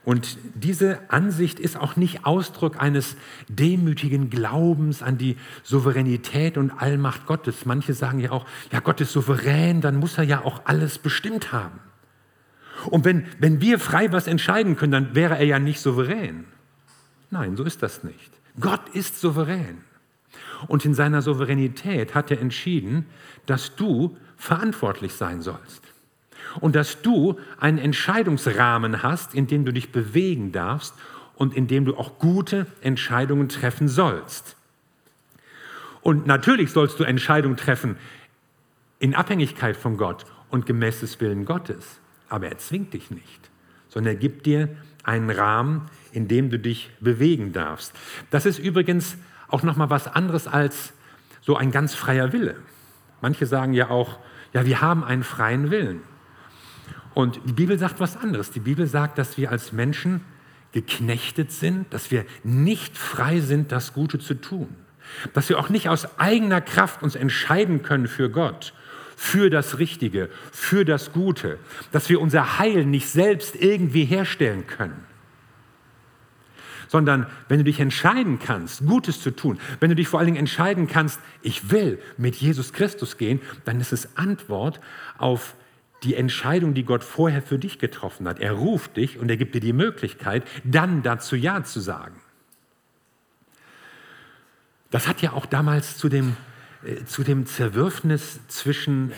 Und 0.04 0.38
diese 0.54 0.98
Ansicht 1.08 1.60
ist 1.60 1.78
auch 1.78 1.94
nicht 1.94 2.24
Ausdruck 2.24 2.80
eines 2.82 3.16
demütigen 3.48 4.30
Glaubens 4.30 5.02
an 5.02 5.16
die 5.16 5.36
Souveränität 5.62 6.58
und 6.58 6.70
Allmacht 6.70 7.26
Gottes. 7.26 7.66
Manche 7.66 7.94
sagen 7.94 8.18
ja 8.18 8.32
auch, 8.32 8.46
ja, 8.72 8.80
Gott 8.80 9.00
ist 9.00 9.12
souverän, 9.12 9.80
dann 9.80 9.96
muss 9.96 10.18
er 10.18 10.24
ja 10.24 10.44
auch 10.44 10.62
alles 10.64 10.98
bestimmt 10.98 11.52
haben. 11.52 11.78
Und 12.86 13.04
wenn, 13.04 13.26
wenn 13.38 13.60
wir 13.60 13.78
frei 13.78 14.10
was 14.10 14.26
entscheiden 14.26 14.76
können, 14.76 14.92
dann 14.92 15.14
wäre 15.14 15.38
er 15.38 15.44
ja 15.44 15.58
nicht 15.58 15.80
souverän. 15.80 16.46
Nein, 17.30 17.56
so 17.56 17.62
ist 17.62 17.82
das 17.82 18.02
nicht. 18.02 18.32
Gott 18.58 18.88
ist 18.94 19.20
souverän. 19.20 19.82
Und 20.66 20.84
in 20.84 20.94
seiner 20.94 21.22
Souveränität 21.22 22.14
hat 22.14 22.30
er 22.30 22.40
entschieden, 22.40 23.06
dass 23.46 23.76
du 23.76 24.16
verantwortlich 24.36 25.12
sein 25.12 25.42
sollst 25.42 25.89
und 26.60 26.74
dass 26.74 27.02
du 27.02 27.38
einen 27.58 27.78
Entscheidungsrahmen 27.78 29.02
hast, 29.02 29.34
in 29.34 29.46
dem 29.46 29.64
du 29.64 29.72
dich 29.72 29.92
bewegen 29.92 30.52
darfst 30.52 30.94
und 31.36 31.54
in 31.54 31.66
dem 31.66 31.84
du 31.84 31.96
auch 31.96 32.18
gute 32.18 32.66
Entscheidungen 32.80 33.48
treffen 33.48 33.88
sollst. 33.88 34.56
Und 36.02 36.26
natürlich 36.26 36.70
sollst 36.72 36.98
du 36.98 37.04
Entscheidungen 37.04 37.56
treffen 37.56 37.96
in 38.98 39.14
Abhängigkeit 39.14 39.76
von 39.76 39.96
Gott 39.96 40.26
und 40.50 40.66
gemäß 40.66 41.00
des 41.00 41.20
Willen 41.20 41.44
Gottes. 41.44 42.00
Aber 42.28 42.48
er 42.48 42.58
zwingt 42.58 42.92
dich 42.92 43.10
nicht, 43.10 43.50
sondern 43.88 44.14
er 44.14 44.20
gibt 44.20 44.46
dir 44.46 44.68
einen 45.02 45.30
Rahmen, 45.30 45.86
in 46.12 46.28
dem 46.28 46.50
du 46.50 46.58
dich 46.58 46.90
bewegen 47.00 47.52
darfst. 47.52 47.94
Das 48.30 48.46
ist 48.46 48.58
übrigens 48.58 49.16
auch 49.48 49.62
noch 49.62 49.76
mal 49.76 49.90
was 49.90 50.06
anderes 50.06 50.46
als 50.46 50.92
so 51.40 51.56
ein 51.56 51.70
ganz 51.70 51.94
freier 51.94 52.32
Wille. 52.32 52.56
Manche 53.20 53.46
sagen 53.46 53.72
ja 53.72 53.90
auch, 53.90 54.18
ja, 54.52 54.66
wir 54.66 54.80
haben 54.80 55.04
einen 55.04 55.24
freien 55.24 55.70
Willen. 55.70 56.02
Und 57.14 57.40
die 57.44 57.52
Bibel 57.52 57.78
sagt 57.78 58.00
was 58.00 58.16
anderes. 58.16 58.50
Die 58.50 58.60
Bibel 58.60 58.86
sagt, 58.86 59.18
dass 59.18 59.36
wir 59.36 59.50
als 59.50 59.72
Menschen 59.72 60.20
geknechtet 60.72 61.50
sind, 61.50 61.92
dass 61.92 62.10
wir 62.10 62.24
nicht 62.44 62.96
frei 62.96 63.40
sind, 63.40 63.72
das 63.72 63.92
Gute 63.92 64.18
zu 64.18 64.34
tun. 64.34 64.68
Dass 65.34 65.48
wir 65.48 65.58
auch 65.58 65.68
nicht 65.68 65.88
aus 65.88 66.18
eigener 66.18 66.60
Kraft 66.60 67.02
uns 67.02 67.16
entscheiden 67.16 67.82
können 67.82 68.06
für 68.06 68.30
Gott, 68.30 68.72
für 69.16 69.50
das 69.50 69.78
Richtige, 69.78 70.30
für 70.52 70.84
das 70.84 71.12
Gute. 71.12 71.58
Dass 71.90 72.08
wir 72.08 72.20
unser 72.20 72.58
Heil 72.58 72.84
nicht 72.86 73.08
selbst 73.08 73.56
irgendwie 73.56 74.04
herstellen 74.04 74.66
können. 74.68 75.04
Sondern 76.86 77.26
wenn 77.48 77.58
du 77.58 77.64
dich 77.64 77.80
entscheiden 77.80 78.38
kannst, 78.38 78.86
Gutes 78.86 79.20
zu 79.20 79.32
tun, 79.32 79.58
wenn 79.80 79.90
du 79.90 79.96
dich 79.96 80.08
vor 80.08 80.20
allen 80.20 80.26
Dingen 80.26 80.38
entscheiden 80.38 80.86
kannst, 80.86 81.20
ich 81.42 81.70
will 81.70 82.00
mit 82.16 82.36
Jesus 82.36 82.72
Christus 82.72 83.16
gehen, 83.16 83.40
dann 83.64 83.80
ist 83.80 83.92
es 83.92 84.16
Antwort 84.16 84.80
auf 85.18 85.54
die 86.02 86.14
Entscheidung, 86.14 86.74
die 86.74 86.84
Gott 86.84 87.04
vorher 87.04 87.42
für 87.42 87.58
dich 87.58 87.78
getroffen 87.78 88.26
hat. 88.26 88.40
Er 88.40 88.52
ruft 88.52 88.96
dich 88.96 89.18
und 89.18 89.30
er 89.30 89.36
gibt 89.36 89.54
dir 89.54 89.60
die 89.60 89.72
Möglichkeit, 89.72 90.44
dann 90.64 91.02
dazu 91.02 91.36
Ja 91.36 91.62
zu 91.62 91.80
sagen. 91.80 92.16
Das 94.90 95.06
hat 95.06 95.22
ja 95.22 95.32
auch 95.32 95.46
damals 95.46 95.96
zu 95.96 96.08
dem, 96.08 96.36
äh, 96.84 97.04
zu 97.04 97.22
dem 97.22 97.46
Zerwürfnis 97.46 98.40
zwischen 98.48 99.12
äh, 99.12 99.14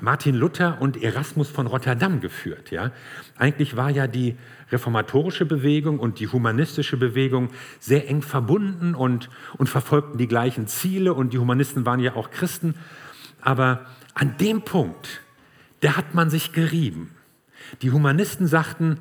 Martin 0.00 0.34
Luther 0.34 0.80
und 0.80 1.02
Erasmus 1.02 1.48
von 1.48 1.66
Rotterdam 1.66 2.20
geführt. 2.20 2.70
Ja? 2.70 2.92
Eigentlich 3.36 3.76
war 3.76 3.90
ja 3.90 4.06
die 4.06 4.36
reformatorische 4.70 5.44
Bewegung 5.44 5.98
und 5.98 6.20
die 6.20 6.28
humanistische 6.28 6.96
Bewegung 6.96 7.50
sehr 7.78 8.08
eng 8.08 8.22
verbunden 8.22 8.94
und, 8.94 9.28
und 9.58 9.68
verfolgten 9.68 10.18
die 10.18 10.28
gleichen 10.28 10.66
Ziele 10.66 11.12
und 11.12 11.32
die 11.32 11.38
Humanisten 11.38 11.84
waren 11.84 12.00
ja 12.00 12.14
auch 12.14 12.30
Christen. 12.30 12.74
Aber 13.40 13.86
an 14.14 14.36
dem 14.38 14.62
Punkt, 14.62 15.22
der 15.82 15.96
hat 15.96 16.14
man 16.14 16.30
sich 16.30 16.52
gerieben. 16.52 17.14
Die 17.82 17.90
Humanisten 17.90 18.46
sagten, 18.46 18.98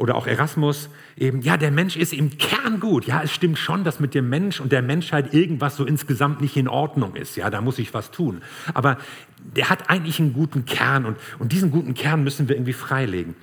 oder 0.00 0.14
auch 0.14 0.26
Erasmus, 0.26 0.88
eben, 1.18 1.42
ja, 1.42 1.58
der 1.58 1.70
Mensch 1.70 1.94
ist 1.94 2.14
im 2.14 2.38
Kern 2.38 2.80
gut. 2.80 3.06
Ja, 3.06 3.22
es 3.22 3.32
stimmt 3.32 3.58
schon, 3.58 3.84
dass 3.84 4.00
mit 4.00 4.14
dem 4.14 4.30
Mensch 4.30 4.58
und 4.58 4.72
der 4.72 4.80
Menschheit 4.80 5.34
irgendwas 5.34 5.76
so 5.76 5.84
insgesamt 5.84 6.40
nicht 6.40 6.56
in 6.56 6.68
Ordnung 6.68 7.16
ist. 7.16 7.36
Ja, 7.36 7.50
da 7.50 7.60
muss 7.60 7.78
ich 7.78 7.92
was 7.92 8.10
tun. 8.10 8.40
Aber 8.72 8.96
der 9.38 9.68
hat 9.68 9.90
eigentlich 9.90 10.18
einen 10.18 10.32
guten 10.32 10.64
Kern 10.64 11.04
und, 11.04 11.18
und 11.38 11.52
diesen 11.52 11.70
guten 11.70 11.92
Kern 11.92 12.24
müssen 12.24 12.48
wir 12.48 12.56
irgendwie 12.56 12.72
freilegen. 12.72 13.34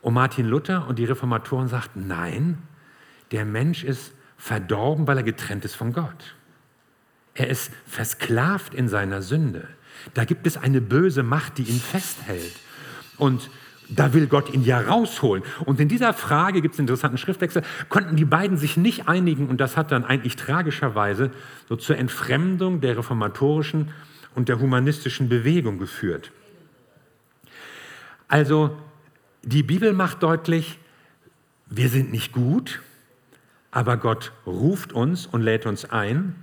Und 0.00 0.14
Martin 0.14 0.46
Luther 0.46 0.86
und 0.86 1.00
die 1.00 1.06
Reformatoren 1.06 1.66
sagten, 1.66 2.06
nein, 2.06 2.58
der 3.32 3.44
Mensch 3.44 3.82
ist 3.82 4.12
verdorben, 4.36 5.08
weil 5.08 5.16
er 5.16 5.24
getrennt 5.24 5.64
ist 5.64 5.74
von 5.74 5.92
Gott. 5.92 6.36
Er 7.34 7.48
ist 7.48 7.72
versklavt 7.86 8.74
in 8.74 8.88
seiner 8.88 9.22
Sünde. 9.22 9.66
Da 10.14 10.24
gibt 10.24 10.46
es 10.46 10.56
eine 10.56 10.80
böse 10.80 11.22
Macht, 11.22 11.58
die 11.58 11.62
ihn 11.62 11.80
festhält. 11.80 12.52
Und 13.16 13.50
da 13.90 14.14
will 14.14 14.26
Gott 14.26 14.52
ihn 14.54 14.64
ja 14.64 14.80
rausholen. 14.80 15.42
Und 15.64 15.80
in 15.80 15.88
dieser 15.88 16.14
Frage 16.14 16.62
gibt 16.62 16.74
es 16.74 16.78
einen 16.78 16.86
interessanten 16.86 17.18
Schriftwechsel, 17.18 17.62
konnten 17.88 18.16
die 18.16 18.24
beiden 18.24 18.56
sich 18.56 18.76
nicht 18.76 19.08
einigen 19.08 19.48
und 19.48 19.60
das 19.60 19.76
hat 19.76 19.90
dann 19.90 20.04
eigentlich 20.04 20.36
tragischerweise 20.36 21.30
so 21.68 21.76
zur 21.76 21.98
Entfremdung 21.98 22.80
der 22.80 22.96
reformatorischen 22.96 23.90
und 24.34 24.48
der 24.48 24.60
humanistischen 24.60 25.28
Bewegung 25.28 25.78
geführt. 25.78 26.30
Also 28.28 28.76
die 29.42 29.64
Bibel 29.64 29.92
macht 29.92 30.22
deutlich, 30.22 30.78
wir 31.66 31.88
sind 31.88 32.12
nicht 32.12 32.32
gut, 32.32 32.80
aber 33.72 33.96
Gott 33.96 34.32
ruft 34.46 34.92
uns 34.92 35.26
und 35.26 35.42
lädt 35.42 35.66
uns 35.66 35.84
ein 35.90 36.36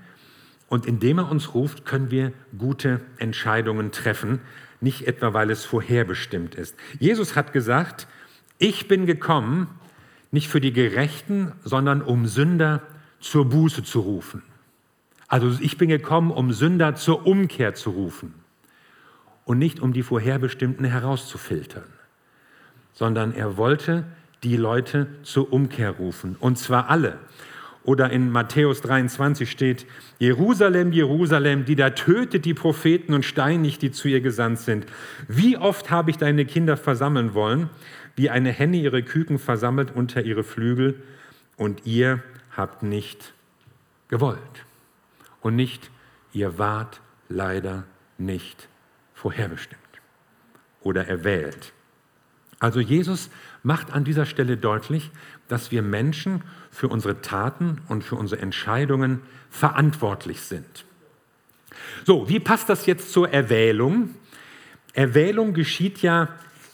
Und 0.70 0.86
indem 0.86 1.20
er 1.20 1.32
uns 1.32 1.54
ruft, 1.54 1.86
können 1.86 2.12
wir 2.12 2.34
gute 2.58 3.02
Entscheidungen 3.18 3.92
treffen, 3.92 4.42
nicht 4.82 5.08
etwa 5.08 5.34
weil 5.34 5.50
es 5.50 5.66
vorherbestimmt 5.66 6.56
ist. 6.56 6.76
Jesus 7.00 7.36
hat 7.36 7.54
gesagt, 7.54 8.08
ich 8.58 8.88
bin 8.88 9.06
gekommen, 9.06 9.68
nicht 10.32 10.50
für 10.50 10.62
die 10.62 10.74
Gerechten, 10.74 11.54
sondern 11.64 12.02
um 12.02 12.26
Sünder 12.26 12.82
zur 13.20 13.46
Buße 13.46 13.84
zu 13.84 14.02
rufen. 14.02 14.44
Also 15.28 15.58
ich 15.60 15.78
bin 15.78 15.90
gekommen, 15.90 16.32
um 16.32 16.54
Sünder 16.54 16.96
zur 16.96 17.26
Umkehr 17.26 17.74
zu 17.74 17.92
rufen 17.92 18.34
und 19.46 19.58
nicht 19.58 19.80
um 19.80 19.94
die 19.94 20.04
Vorherbestimmten 20.04 20.86
herauszufiltern, 20.86 21.88
sondern 22.94 23.34
er 23.34 23.58
wollte 23.58 24.06
die 24.44 24.58
Leute 24.58 25.08
zur 25.24 25.52
Umkehr 25.52 25.92
rufen, 25.92 26.36
und 26.40 26.58
zwar 26.58 26.90
alle. 26.90 27.18
Oder 27.88 28.10
in 28.10 28.32
Matthäus 28.32 28.82
23 28.82 29.50
steht, 29.50 29.86
Jerusalem, 30.20 30.92
Jerusalem, 30.92 31.64
die 31.64 31.78
da 31.78 31.92
tötet 31.92 32.44
die 32.44 32.54
Propheten 32.54 33.14
und 33.14 33.24
steinigt, 33.24 33.82
die 33.82 33.92
zu 33.92 34.10
ihr 34.10 34.20
gesandt 34.20 34.60
sind. 34.60 34.86
Wie 35.30 35.56
oft 35.56 35.90
habe 35.90 36.12
ich 36.12 36.18
deine 36.18 36.44
Kinder 36.44 36.76
versammeln 36.76 37.34
wollen, 37.34 37.70
wie 38.18 38.30
eine 38.30 38.52
Henne 38.52 38.76
ihre 38.76 39.04
Küken 39.04 39.40
versammelt 39.40 39.96
unter 39.96 40.22
ihre 40.24 40.44
Flügel, 40.44 41.02
und 41.56 41.86
ihr 41.86 42.22
habt 42.58 42.84
nicht 42.84 43.34
gewollt. 44.10 44.42
Und 45.40 45.56
nicht, 45.56 45.90
ihr 46.34 46.60
wart 46.60 47.00
leider 47.30 47.86
nicht 48.18 48.68
vorherbestimmt 49.14 49.80
oder 50.82 51.08
erwählt. 51.08 51.72
Also 52.60 52.82
Jesus 52.82 53.30
macht 53.64 53.94
an 53.94 54.04
dieser 54.04 54.26
Stelle 54.26 54.58
deutlich, 54.58 55.12
dass 55.48 55.72
wir 55.72 55.82
Menschen 55.82 56.44
für 56.72 56.88
unsere 56.88 57.22
Taten 57.22 57.82
und 57.88 58.04
für 58.04 58.16
unsere 58.16 58.42
Entscheidungen 58.42 59.22
verantwortlich 59.50 60.42
sind. 60.42 60.86
So, 62.06 62.30
wie 62.30 62.40
passt 62.40 62.70
das 62.70 62.86
jetzt 62.86 63.12
zur 63.12 63.30
Erwählung? 63.30 64.16
Erwählung 64.94 65.54
geschieht 65.54 66.02
ja 66.02 66.30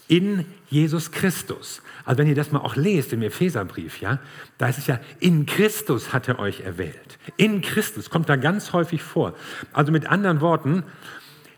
in 0.08 0.46
Jesus 0.70 1.12
Christus. 1.12 1.82
Also 2.06 2.20
wenn 2.20 2.28
ihr 2.28 2.36
das 2.36 2.52
mal 2.52 2.60
auch 2.60 2.76
lest 2.76 3.14
im 3.14 3.22
Epheserbrief, 3.22 4.02
ja, 4.02 4.20
da 4.58 4.68
ist 4.68 4.78
es 4.78 4.88
ja, 4.88 5.00
in 5.20 5.46
Christus 5.46 6.14
hat 6.14 6.28
er 6.28 6.40
euch 6.40 6.62
erwählt. 6.62 7.18
In 7.38 7.62
Christus 7.62 8.10
kommt 8.10 8.30
da 8.30 8.36
ganz 8.36 8.74
häufig 8.74 9.02
vor. 9.02 9.36
Also 9.72 9.92
mit 9.92 10.08
anderen 10.08 10.42
Worten, 10.42 10.84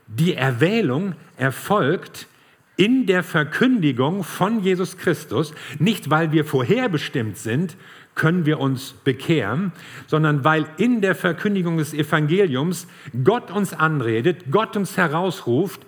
die 0.08 0.36
Erwählung 0.36 1.16
erfolgt 1.38 2.28
in 2.78 3.06
der 3.06 3.24
Verkündigung 3.24 4.24
von 4.24 4.62
Jesus 4.62 4.98
Christus, 4.98 5.54
nicht 5.80 6.10
weil 6.10 6.32
wir 6.32 6.46
vorherbestimmt 6.46 7.38
sind, 7.38 7.78
können 8.16 8.46
wir 8.46 8.60
uns 8.60 8.94
bekehren, 9.04 9.74
sondern 10.08 10.44
weil 10.44 10.66
in 10.78 11.02
der 11.02 11.16
Verkündigung 11.16 11.78
des 11.78 11.94
Evangeliums 11.94 12.88
Gott 13.24 13.52
uns 13.52 13.74
anredet, 13.74 14.46
Gott 14.52 14.78
uns 14.78 14.98
herausruft, 14.98 15.86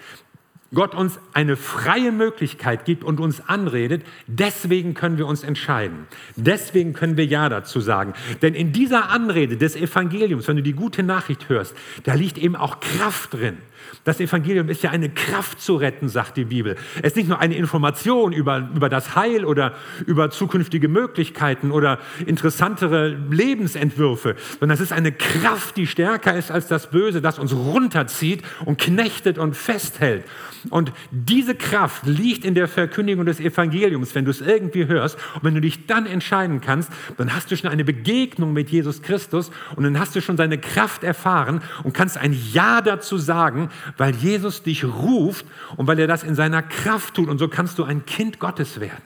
Gott 0.74 0.94
uns 0.94 1.18
eine 1.34 1.56
freie 1.56 2.12
Möglichkeit 2.12 2.84
gibt 2.84 3.06
und 3.06 3.22
uns 3.22 3.42
anredet, 3.48 4.04
deswegen 4.28 4.94
können 4.94 5.18
wir 5.18 5.26
uns 5.26 5.44
entscheiden. 5.44 6.08
Deswegen 6.36 6.92
können 6.92 7.16
wir 7.16 7.26
Ja 7.26 7.48
dazu 7.48 7.80
sagen. 7.80 8.14
Denn 8.42 8.54
in 8.54 8.74
dieser 8.74 9.10
Anrede 9.10 9.56
des 9.56 9.78
Evangeliums, 9.78 10.48
wenn 10.50 10.58
du 10.58 10.64
die 10.64 10.74
gute 10.74 11.04
Nachricht 11.04 11.48
hörst, 11.48 11.74
da 12.04 12.16
liegt 12.16 12.38
eben 12.38 12.58
auch 12.58 12.82
Kraft 12.82 13.34
drin. 13.34 13.58
Das 14.04 14.20
Evangelium 14.20 14.70
ist 14.70 14.84
ja 14.84 14.92
eine 14.92 15.10
Kraft 15.10 15.62
zu 15.62 15.76
retten, 15.76 16.10
sagt 16.10 16.38
die 16.38 16.46
Bibel. 16.46 16.76
Es 16.98 17.12
ist 17.12 17.16
nicht 17.18 17.30
nur 17.30 17.40
eine 17.40 17.56
Information 17.56 18.34
über, 18.34 18.70
über 18.76 18.90
das 18.90 19.16
Heil 19.16 19.46
oder 19.46 19.74
über 20.06 20.30
zukünftige 20.30 20.88
Möglichkeiten 20.88 21.72
oder 21.72 22.00
interessantere 22.26 23.08
Lebensentwürfe, 23.08 24.36
sondern 24.60 24.76
es 24.76 24.82
ist 24.82 24.94
eine 24.94 25.12
Kraft, 25.12 25.78
die 25.78 25.88
stärker 25.88 26.36
ist 26.38 26.52
als 26.52 26.68
das 26.68 26.90
Böse, 26.90 27.22
das 27.22 27.40
uns 27.40 27.54
runterzieht 27.54 28.44
und 28.66 28.78
knechtet 28.78 29.38
und 29.38 29.56
festhält. 29.56 30.26
Und 30.70 30.92
diese 31.12 31.56
Kraft 31.56 32.06
liegt 32.06 32.44
in 32.46 32.56
der 32.56 32.68
Verkündigung 32.68 33.26
des 33.26 33.40
Evangeliums, 33.40 34.16
wenn 34.16 34.26
du 34.26 34.32
es 34.32 34.42
irgendwie 34.42 34.88
hörst. 34.88 35.18
Und 35.36 35.44
wenn 35.44 35.56
du 35.56 35.62
dich 35.62 35.86
dann 35.88 36.06
entscheiden 36.06 36.62
kannst, 36.62 36.92
dann 37.18 37.34
hast 37.34 37.52
du 37.52 37.58
schon 37.58 37.70
eine 37.70 37.84
Begegnung 37.84 38.54
mit 38.54 38.70
Jesus 38.70 39.02
Christus 39.02 39.52
und 39.76 39.84
dann 39.84 40.00
hast 40.00 40.16
du 40.16 40.22
schon 40.22 40.38
seine 40.38 40.58
Kraft 40.58 41.04
erfahren 41.04 41.62
und 41.84 41.94
kannst 41.94 42.18
ein 42.18 42.38
Ja 42.52 42.82
dazu 42.82 43.18
sagen, 43.18 43.67
weil 43.98 44.16
Jesus 44.16 44.64
dich 44.64 44.84
ruft 44.84 45.46
und 45.76 45.88
weil 45.88 46.00
er 46.00 46.08
das 46.08 46.24
in 46.24 46.36
seiner 46.36 46.62
Kraft 46.62 47.16
tut. 47.16 47.30
Und 47.30 47.38
so 47.38 47.48
kannst 47.48 47.80
du 47.80 47.84
ein 47.84 48.06
Kind 48.06 48.40
Gottes 48.40 48.80
werden. 48.80 49.04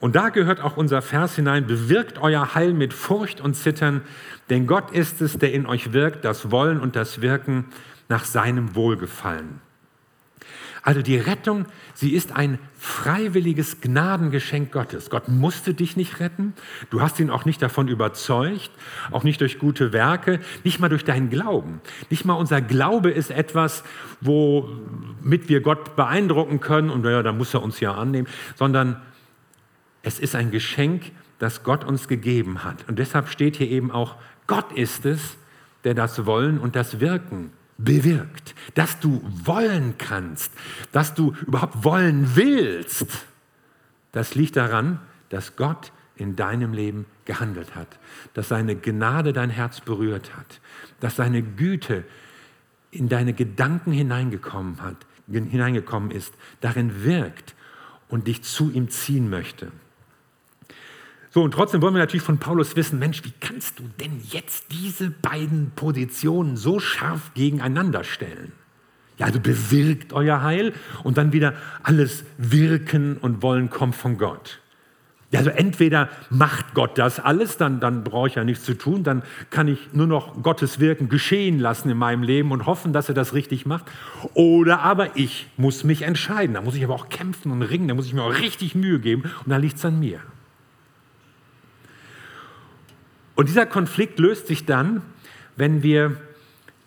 Und 0.00 0.16
da 0.16 0.30
gehört 0.30 0.60
auch 0.60 0.76
unser 0.76 1.00
Vers 1.00 1.36
hinein, 1.36 1.68
bewirkt 1.68 2.18
euer 2.18 2.56
Heil 2.56 2.74
mit 2.74 2.92
Furcht 2.92 3.40
und 3.40 3.54
Zittern, 3.54 4.02
denn 4.50 4.66
Gott 4.66 4.90
ist 4.90 5.22
es, 5.22 5.38
der 5.38 5.52
in 5.52 5.64
euch 5.64 5.92
wirkt, 5.92 6.24
das 6.24 6.50
Wollen 6.50 6.80
und 6.80 6.96
das 6.96 7.20
Wirken 7.20 7.66
nach 8.08 8.24
seinem 8.24 8.74
Wohlgefallen. 8.74 9.60
Also 10.84 11.00
die 11.00 11.16
Rettung, 11.16 11.66
sie 11.94 12.12
ist 12.12 12.34
ein 12.34 12.58
freiwilliges 12.76 13.80
Gnadengeschenk 13.80 14.72
Gottes. 14.72 15.10
Gott 15.10 15.28
musste 15.28 15.74
dich 15.74 15.96
nicht 15.96 16.18
retten. 16.18 16.54
Du 16.90 17.00
hast 17.00 17.20
ihn 17.20 17.30
auch 17.30 17.44
nicht 17.44 17.62
davon 17.62 17.86
überzeugt, 17.86 18.70
auch 19.12 19.22
nicht 19.22 19.40
durch 19.40 19.60
gute 19.60 19.92
Werke, 19.92 20.40
nicht 20.64 20.80
mal 20.80 20.88
durch 20.88 21.04
deinen 21.04 21.30
Glauben. 21.30 21.80
Nicht 22.10 22.24
mal 22.24 22.34
unser 22.34 22.60
Glaube 22.60 23.12
ist 23.12 23.30
etwas, 23.30 23.84
womit 24.20 25.48
wir 25.48 25.60
Gott 25.60 25.94
beeindrucken 25.94 26.58
können 26.58 26.90
und 26.90 27.04
naja, 27.04 27.22
da 27.22 27.32
muss 27.32 27.54
er 27.54 27.62
uns 27.62 27.78
ja 27.78 27.94
annehmen, 27.94 28.26
sondern 28.56 29.00
es 30.02 30.18
ist 30.18 30.34
ein 30.34 30.50
Geschenk, 30.50 31.12
das 31.38 31.62
Gott 31.62 31.84
uns 31.84 32.08
gegeben 32.08 32.64
hat. 32.64 32.88
Und 32.88 32.98
deshalb 32.98 33.28
steht 33.28 33.54
hier 33.56 33.70
eben 33.70 33.92
auch, 33.92 34.16
Gott 34.48 34.72
ist 34.72 35.06
es, 35.06 35.36
der 35.84 35.94
das 35.94 36.26
Wollen 36.26 36.58
und 36.58 36.74
das 36.74 36.98
Wirken 36.98 37.52
bewirkt, 37.84 38.54
dass 38.74 38.98
du 39.00 39.22
wollen 39.44 39.94
kannst, 39.98 40.52
dass 40.92 41.14
du 41.14 41.34
überhaupt 41.46 41.84
wollen 41.84 42.34
willst, 42.34 43.06
das 44.12 44.34
liegt 44.34 44.56
daran, 44.56 45.00
dass 45.30 45.56
Gott 45.56 45.92
in 46.16 46.36
deinem 46.36 46.72
Leben 46.72 47.06
gehandelt 47.24 47.74
hat, 47.74 47.98
dass 48.34 48.48
seine 48.48 48.76
Gnade 48.76 49.32
dein 49.32 49.50
Herz 49.50 49.80
berührt 49.80 50.36
hat, 50.36 50.60
dass 51.00 51.16
seine 51.16 51.42
Güte 51.42 52.04
in 52.90 53.08
deine 53.08 53.32
Gedanken 53.32 53.92
hineingekommen, 53.92 54.80
hat, 54.82 55.06
hineingekommen 55.26 56.10
ist, 56.10 56.34
darin 56.60 57.04
wirkt 57.04 57.54
und 58.08 58.26
dich 58.26 58.42
zu 58.42 58.70
ihm 58.70 58.90
ziehen 58.90 59.30
möchte. 59.30 59.72
So, 61.34 61.42
und 61.42 61.52
trotzdem 61.52 61.80
wollen 61.80 61.94
wir 61.94 62.00
natürlich 62.00 62.22
von 62.22 62.36
Paulus 62.36 62.76
wissen, 62.76 62.98
Mensch, 62.98 63.24
wie 63.24 63.32
kannst 63.40 63.78
du 63.78 63.84
denn 63.98 64.20
jetzt 64.28 64.66
diese 64.70 65.10
beiden 65.10 65.72
Positionen 65.74 66.58
so 66.58 66.78
scharf 66.78 67.32
gegeneinander 67.32 68.04
stellen? 68.04 68.52
Ja, 69.16 69.26
also 69.26 69.40
bewirkt 69.40 70.12
euer 70.12 70.42
Heil 70.42 70.74
und 71.04 71.16
dann 71.16 71.32
wieder 71.32 71.54
alles 71.82 72.24
Wirken 72.36 73.16
und 73.16 73.40
Wollen 73.40 73.70
kommt 73.70 73.94
von 73.94 74.18
Gott. 74.18 74.60
Ja, 75.30 75.38
also 75.38 75.48
entweder 75.48 76.10
macht 76.28 76.74
Gott 76.74 76.98
das 76.98 77.18
alles, 77.18 77.56
dann, 77.56 77.80
dann 77.80 78.04
brauche 78.04 78.28
ich 78.28 78.34
ja 78.34 78.44
nichts 78.44 78.64
zu 78.64 78.74
tun, 78.74 79.02
dann 79.02 79.22
kann 79.48 79.68
ich 79.68 79.94
nur 79.94 80.06
noch 80.06 80.42
Gottes 80.42 80.80
Wirken 80.80 81.08
geschehen 81.08 81.58
lassen 81.58 81.88
in 81.88 81.96
meinem 81.96 82.24
Leben 82.24 82.52
und 82.52 82.66
hoffen, 82.66 82.92
dass 82.92 83.08
er 83.08 83.14
das 83.14 83.32
richtig 83.32 83.64
macht. 83.64 83.86
Oder 84.34 84.80
aber 84.80 85.16
ich 85.16 85.46
muss 85.56 85.82
mich 85.82 86.02
entscheiden, 86.02 86.52
da 86.52 86.60
muss 86.60 86.74
ich 86.74 86.84
aber 86.84 86.94
auch 86.94 87.08
kämpfen 87.08 87.50
und 87.52 87.62
ringen, 87.62 87.88
da 87.88 87.94
muss 87.94 88.04
ich 88.04 88.12
mir 88.12 88.22
auch 88.22 88.38
richtig 88.38 88.74
Mühe 88.74 89.00
geben 89.00 89.22
und 89.22 89.48
dann 89.48 89.62
liegt 89.62 89.78
es 89.78 89.84
an 89.86 89.98
mir. 89.98 90.20
Und 93.34 93.48
dieser 93.48 93.66
Konflikt 93.66 94.18
löst 94.18 94.46
sich 94.46 94.66
dann, 94.66 95.02
wenn 95.56 95.82
wir 95.82 96.16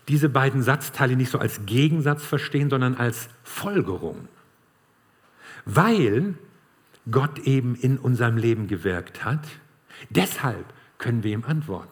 diese 0.07 0.29
beiden 0.29 0.61
Satzteile 0.61 1.15
nicht 1.15 1.31
so 1.31 1.39
als 1.39 1.65
Gegensatz 1.65 2.23
verstehen, 2.23 2.69
sondern 2.69 2.95
als 2.95 3.29
Folgerung. 3.43 4.27
Weil 5.65 6.35
Gott 7.09 7.39
eben 7.39 7.75
in 7.75 7.97
unserem 7.97 8.37
Leben 8.37 8.67
gewirkt 8.67 9.25
hat, 9.25 9.41
deshalb 10.09 10.65
können 10.97 11.23
wir 11.23 11.31
ihm 11.31 11.43
antworten. 11.45 11.89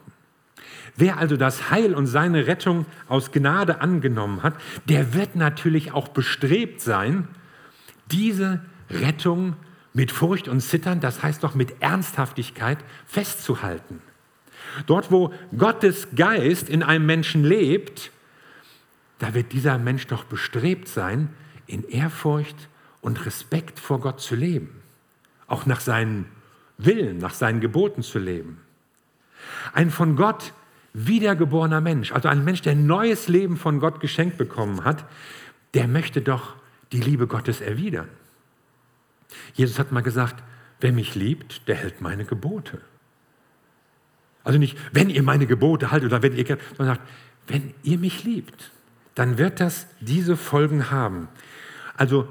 Wer 0.95 1.17
also 1.17 1.37
das 1.37 1.71
Heil 1.71 1.95
und 1.95 2.05
seine 2.05 2.45
Rettung 2.45 2.85
aus 3.07 3.31
Gnade 3.31 3.81
angenommen 3.81 4.43
hat, 4.43 4.53
der 4.87 5.13
wird 5.15 5.35
natürlich 5.35 5.91
auch 5.91 6.09
bestrebt 6.09 6.81
sein, 6.81 7.27
diese 8.11 8.61
Rettung 8.89 9.55
mit 9.93 10.11
Furcht 10.11 10.47
und 10.47 10.61
Zittern, 10.61 10.99
das 10.99 11.23
heißt 11.23 11.43
doch 11.43 11.55
mit 11.55 11.81
Ernsthaftigkeit 11.81 12.77
festzuhalten. 13.05 14.01
Dort, 14.85 15.11
wo 15.11 15.33
Gottes 15.57 16.07
Geist 16.15 16.69
in 16.69 16.83
einem 16.83 17.05
Menschen 17.05 17.43
lebt, 17.43 18.11
da 19.19 19.33
wird 19.33 19.53
dieser 19.53 19.77
Mensch 19.77 20.07
doch 20.07 20.23
bestrebt 20.25 20.87
sein, 20.87 21.29
in 21.67 21.87
Ehrfurcht 21.87 22.67
und 23.01 23.25
Respekt 23.25 23.79
vor 23.79 23.99
Gott 23.99 24.19
zu 24.19 24.35
leben. 24.35 24.81
Auch 25.47 25.65
nach 25.65 25.79
seinen 25.79 26.25
Willen, 26.77 27.19
nach 27.19 27.33
seinen 27.33 27.61
Geboten 27.61 28.01
zu 28.01 28.19
leben. 28.19 28.61
Ein 29.73 29.91
von 29.91 30.15
Gott 30.15 30.53
wiedergeborener 30.93 31.81
Mensch, 31.81 32.11
also 32.11 32.27
ein 32.27 32.43
Mensch, 32.43 32.61
der 32.61 32.73
ein 32.73 32.85
neues 32.85 33.27
Leben 33.27 33.57
von 33.57 33.79
Gott 33.79 33.99
geschenkt 33.99 34.37
bekommen 34.37 34.83
hat, 34.83 35.05
der 35.73 35.87
möchte 35.87 36.21
doch 36.21 36.55
die 36.91 37.01
Liebe 37.01 37.27
Gottes 37.27 37.61
erwidern. 37.61 38.09
Jesus 39.55 39.79
hat 39.79 39.91
mal 39.91 40.01
gesagt, 40.01 40.43
wer 40.79 40.91
mich 40.91 41.15
liebt, 41.15 41.67
der 41.67 41.75
hält 41.75 42.01
meine 42.01 42.25
Gebote. 42.25 42.81
Also 44.43 44.59
nicht, 44.59 44.77
wenn 44.91 45.09
ihr 45.09 45.23
meine 45.23 45.47
Gebote 45.47 45.91
haltet 45.91 46.11
oder 46.11 46.21
wenn 46.21 46.35
ihr, 46.35 46.45
sondern 46.77 46.97
sagt, 46.97 47.09
wenn 47.47 47.73
ihr 47.83 47.97
mich 47.97 48.23
liebt, 48.23 48.71
dann 49.15 49.37
wird 49.37 49.59
das 49.59 49.87
diese 49.99 50.37
Folgen 50.37 50.91
haben. 50.91 51.27
Also 51.95 52.27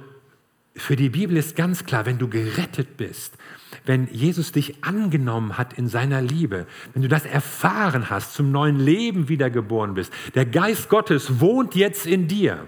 für 0.74 0.96
die 0.96 1.10
Bibel 1.10 1.36
ist 1.36 1.54
ganz 1.54 1.84
klar, 1.84 2.06
wenn 2.06 2.18
du 2.18 2.28
gerettet 2.28 2.96
bist, 2.96 3.36
wenn 3.84 4.08
Jesus 4.08 4.52
dich 4.52 4.82
angenommen 4.82 5.58
hat 5.58 5.74
in 5.74 5.88
seiner 5.88 6.22
Liebe, 6.22 6.66
wenn 6.92 7.02
du 7.02 7.08
das 7.08 7.26
erfahren 7.26 8.10
hast, 8.10 8.34
zum 8.34 8.50
neuen 8.50 8.78
Leben 8.78 9.28
wiedergeboren 9.28 9.94
bist, 9.94 10.12
der 10.34 10.46
Geist 10.46 10.88
Gottes 10.88 11.40
wohnt 11.40 11.74
jetzt 11.74 12.06
in 12.06 12.26
dir, 12.26 12.66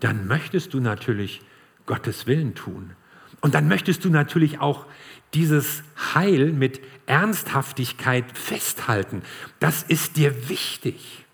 dann 0.00 0.26
möchtest 0.26 0.74
du 0.74 0.80
natürlich 0.80 1.42
Gottes 1.86 2.26
Willen 2.26 2.54
tun. 2.54 2.92
Und 3.40 3.54
dann 3.54 3.68
möchtest 3.68 4.04
du 4.04 4.08
natürlich 4.08 4.60
auch 4.60 4.86
dieses 5.34 5.82
Heil 6.14 6.52
mit 6.52 6.80
Ernsthaftigkeit 7.06 8.24
festhalten. 8.36 9.22
Das 9.60 9.82
ist 9.82 10.16
dir 10.16 10.48
wichtig. 10.48 11.24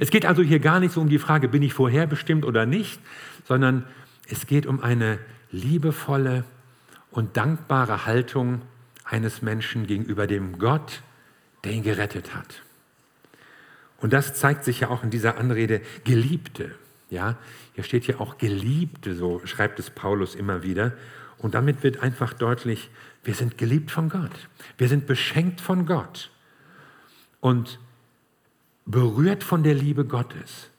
Es 0.00 0.10
geht 0.10 0.26
also 0.26 0.42
hier 0.42 0.60
gar 0.60 0.80
nicht 0.80 0.92
so 0.92 1.00
um 1.00 1.08
die 1.08 1.18
Frage, 1.18 1.48
bin 1.48 1.62
ich 1.62 1.74
vorherbestimmt 1.74 2.44
oder 2.44 2.66
nicht, 2.66 3.00
sondern 3.44 3.84
es 4.28 4.46
geht 4.46 4.66
um 4.66 4.80
eine 4.80 5.18
liebevolle 5.50 6.44
und 7.10 7.36
dankbare 7.36 8.06
Haltung 8.06 8.62
eines 9.04 9.42
Menschen 9.42 9.86
gegenüber 9.86 10.26
dem 10.26 10.58
Gott, 10.58 11.02
der 11.64 11.72
ihn 11.72 11.82
gerettet 11.82 12.34
hat. 12.34 12.62
Und 13.98 14.12
das 14.12 14.34
zeigt 14.34 14.64
sich 14.64 14.80
ja 14.80 14.88
auch 14.88 15.02
in 15.02 15.10
dieser 15.10 15.38
Anrede 15.38 15.80
Geliebte. 16.04 16.74
Ja, 17.08 17.36
hier 17.74 17.84
steht 17.84 18.06
ja 18.06 18.20
auch 18.20 18.36
Geliebte, 18.36 19.14
so 19.14 19.40
schreibt 19.44 19.78
es 19.78 19.90
Paulus 19.90 20.34
immer 20.34 20.62
wieder. 20.62 20.92
Und 21.38 21.54
damit 21.54 21.82
wird 21.82 22.02
einfach 22.02 22.32
deutlich, 22.32 22.90
wir 23.24 23.34
sind 23.34 23.58
geliebt 23.58 23.90
von 23.90 24.08
Gott. 24.08 24.48
Wir 24.78 24.88
sind 24.88 25.06
beschenkt 25.06 25.60
von 25.60 25.86
Gott. 25.86 26.30
Und 27.40 27.78
berührt 28.86 29.44
von 29.44 29.62
der 29.62 29.74
Liebe 29.74 30.04
Gottes 30.04 30.70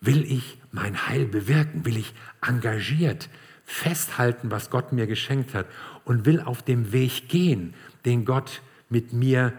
will 0.00 0.24
ich 0.30 0.58
mein 0.70 1.08
Heil 1.08 1.26
bewirken, 1.26 1.84
will 1.84 1.96
ich 1.96 2.14
engagiert 2.40 3.28
festhalten, 3.64 4.50
was 4.50 4.70
Gott 4.70 4.92
mir 4.92 5.06
geschenkt 5.06 5.54
hat 5.54 5.66
und 6.04 6.24
will 6.24 6.40
auf 6.40 6.62
dem 6.62 6.92
Weg 6.92 7.28
gehen, 7.28 7.74
den 8.06 8.24
Gott 8.24 8.62
mit 8.88 9.12
mir 9.12 9.52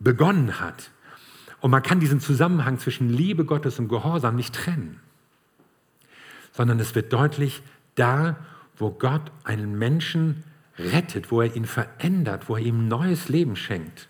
begonnen 0.00 0.58
hat. 0.58 0.90
Und 1.60 1.70
man 1.70 1.84
kann 1.84 2.00
diesen 2.00 2.18
Zusammenhang 2.18 2.80
zwischen 2.80 3.08
Liebe 3.08 3.44
Gottes 3.44 3.78
und 3.78 3.88
Gehorsam 3.88 4.34
nicht 4.34 4.54
trennen, 4.54 4.98
sondern 6.50 6.80
es 6.80 6.96
wird 6.96 7.12
deutlich, 7.12 7.62
da, 7.94 8.36
wo 8.82 8.90
Gott 8.90 9.32
einen 9.44 9.78
Menschen 9.78 10.44
rettet, 10.78 11.30
wo 11.30 11.40
er 11.40 11.56
ihn 11.56 11.64
verändert, 11.64 12.48
wo 12.48 12.56
er 12.56 12.62
ihm 12.62 12.88
neues 12.88 13.28
Leben 13.28 13.56
schenkt, 13.56 14.08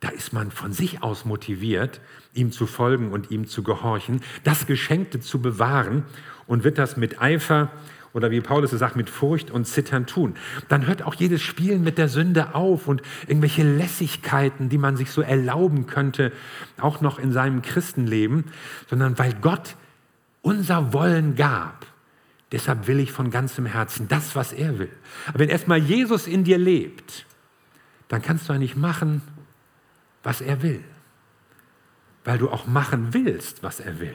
da 0.00 0.08
ist 0.08 0.32
man 0.32 0.50
von 0.50 0.72
sich 0.72 1.02
aus 1.02 1.24
motiviert, 1.24 2.00
ihm 2.34 2.50
zu 2.50 2.66
folgen 2.66 3.12
und 3.12 3.30
ihm 3.30 3.46
zu 3.46 3.62
gehorchen, 3.62 4.20
das 4.42 4.66
Geschenkte 4.66 5.20
zu 5.20 5.40
bewahren 5.40 6.04
und 6.48 6.64
wird 6.64 6.76
das 6.76 6.96
mit 6.96 7.22
Eifer 7.22 7.70
oder 8.12 8.32
wie 8.32 8.40
Paulus 8.40 8.72
es 8.72 8.80
sagt, 8.80 8.96
mit 8.96 9.08
Furcht 9.08 9.52
und 9.52 9.64
Zittern 9.64 10.06
tun. 10.06 10.34
Dann 10.68 10.88
hört 10.88 11.02
auch 11.02 11.14
jedes 11.14 11.40
Spielen 11.40 11.84
mit 11.84 11.98
der 11.98 12.08
Sünde 12.08 12.54
auf 12.54 12.88
und 12.88 13.00
irgendwelche 13.28 13.62
Lässigkeiten, 13.62 14.68
die 14.68 14.76
man 14.76 14.96
sich 14.96 15.12
so 15.12 15.22
erlauben 15.22 15.86
könnte, 15.86 16.32
auch 16.78 17.00
noch 17.00 17.20
in 17.20 17.32
seinem 17.32 17.62
Christenleben, 17.62 18.46
sondern 18.90 19.18
weil 19.20 19.34
Gott 19.40 19.76
unser 20.42 20.92
Wollen 20.92 21.36
gab. 21.36 21.91
Deshalb 22.52 22.86
will 22.86 23.00
ich 23.00 23.10
von 23.10 23.30
ganzem 23.30 23.64
Herzen 23.66 24.08
das, 24.08 24.36
was 24.36 24.52
er 24.52 24.78
will. 24.78 24.92
Aber 25.26 25.40
wenn 25.40 25.48
erstmal 25.48 25.78
Jesus 25.78 26.26
in 26.26 26.44
dir 26.44 26.58
lebt, 26.58 27.26
dann 28.08 28.20
kannst 28.20 28.48
du 28.48 28.52
eigentlich 28.52 28.76
machen, 28.76 29.22
was 30.22 30.42
er 30.42 30.62
will, 30.62 30.84
weil 32.24 32.38
du 32.38 32.50
auch 32.50 32.66
machen 32.66 33.14
willst, 33.14 33.62
was 33.62 33.80
er 33.80 33.98
will. 33.98 34.14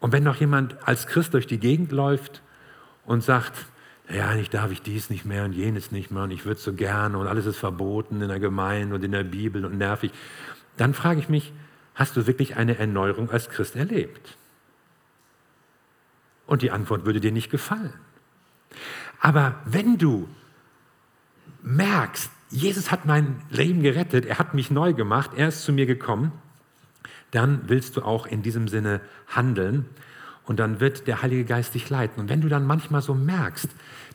Und 0.00 0.12
wenn 0.12 0.24
noch 0.24 0.36
jemand 0.36 0.76
als 0.86 1.06
Christ 1.06 1.34
durch 1.34 1.46
die 1.46 1.58
Gegend 1.58 1.92
läuft 1.92 2.42
und 3.04 3.22
sagt, 3.22 3.66
ja, 4.12 4.28
eigentlich 4.28 4.50
darf 4.50 4.72
ich 4.72 4.82
dies 4.82 5.08
nicht 5.08 5.24
mehr 5.24 5.44
und 5.44 5.52
jenes 5.52 5.92
nicht 5.92 6.10
mehr 6.10 6.24
und 6.24 6.32
ich 6.32 6.44
würde 6.44 6.60
so 6.60 6.72
gerne 6.72 7.16
und 7.16 7.28
alles 7.28 7.46
ist 7.46 7.58
verboten 7.58 8.20
in 8.20 8.28
der 8.28 8.40
Gemeinde 8.40 8.94
und 8.94 9.04
in 9.04 9.12
der 9.12 9.22
Bibel 9.22 9.64
und 9.64 9.78
nervig, 9.78 10.10
dann 10.76 10.94
frage 10.94 11.20
ich 11.20 11.28
mich, 11.28 11.52
hast 11.94 12.16
du 12.16 12.26
wirklich 12.26 12.56
eine 12.56 12.76
Erneuerung 12.76 13.30
als 13.30 13.50
Christ 13.50 13.76
erlebt? 13.76 14.36
Und 16.50 16.62
die 16.62 16.72
Antwort 16.72 17.06
würde 17.06 17.20
dir 17.20 17.30
nicht 17.30 17.48
gefallen. 17.48 17.92
Aber 19.20 19.60
wenn 19.66 19.98
du 19.98 20.28
merkst, 21.62 22.28
Jesus 22.48 22.90
hat 22.90 23.06
mein 23.06 23.40
Leben 23.50 23.84
gerettet, 23.84 24.26
er 24.26 24.40
hat 24.40 24.52
mich 24.52 24.68
neu 24.68 24.92
gemacht, 24.92 25.30
er 25.36 25.46
ist 25.46 25.62
zu 25.62 25.72
mir 25.72 25.86
gekommen, 25.86 26.32
dann 27.30 27.68
willst 27.68 27.96
du 27.96 28.02
auch 28.02 28.26
in 28.26 28.42
diesem 28.42 28.66
Sinne 28.66 29.00
handeln 29.28 29.86
und 30.42 30.58
dann 30.58 30.80
wird 30.80 31.06
der 31.06 31.22
Heilige 31.22 31.44
Geist 31.44 31.74
dich 31.74 31.88
leiten. 31.88 32.20
Und 32.20 32.28
wenn 32.28 32.40
du 32.40 32.48
dann 32.48 32.66
manchmal 32.66 33.00
so 33.00 33.14
merkst, 33.14 33.68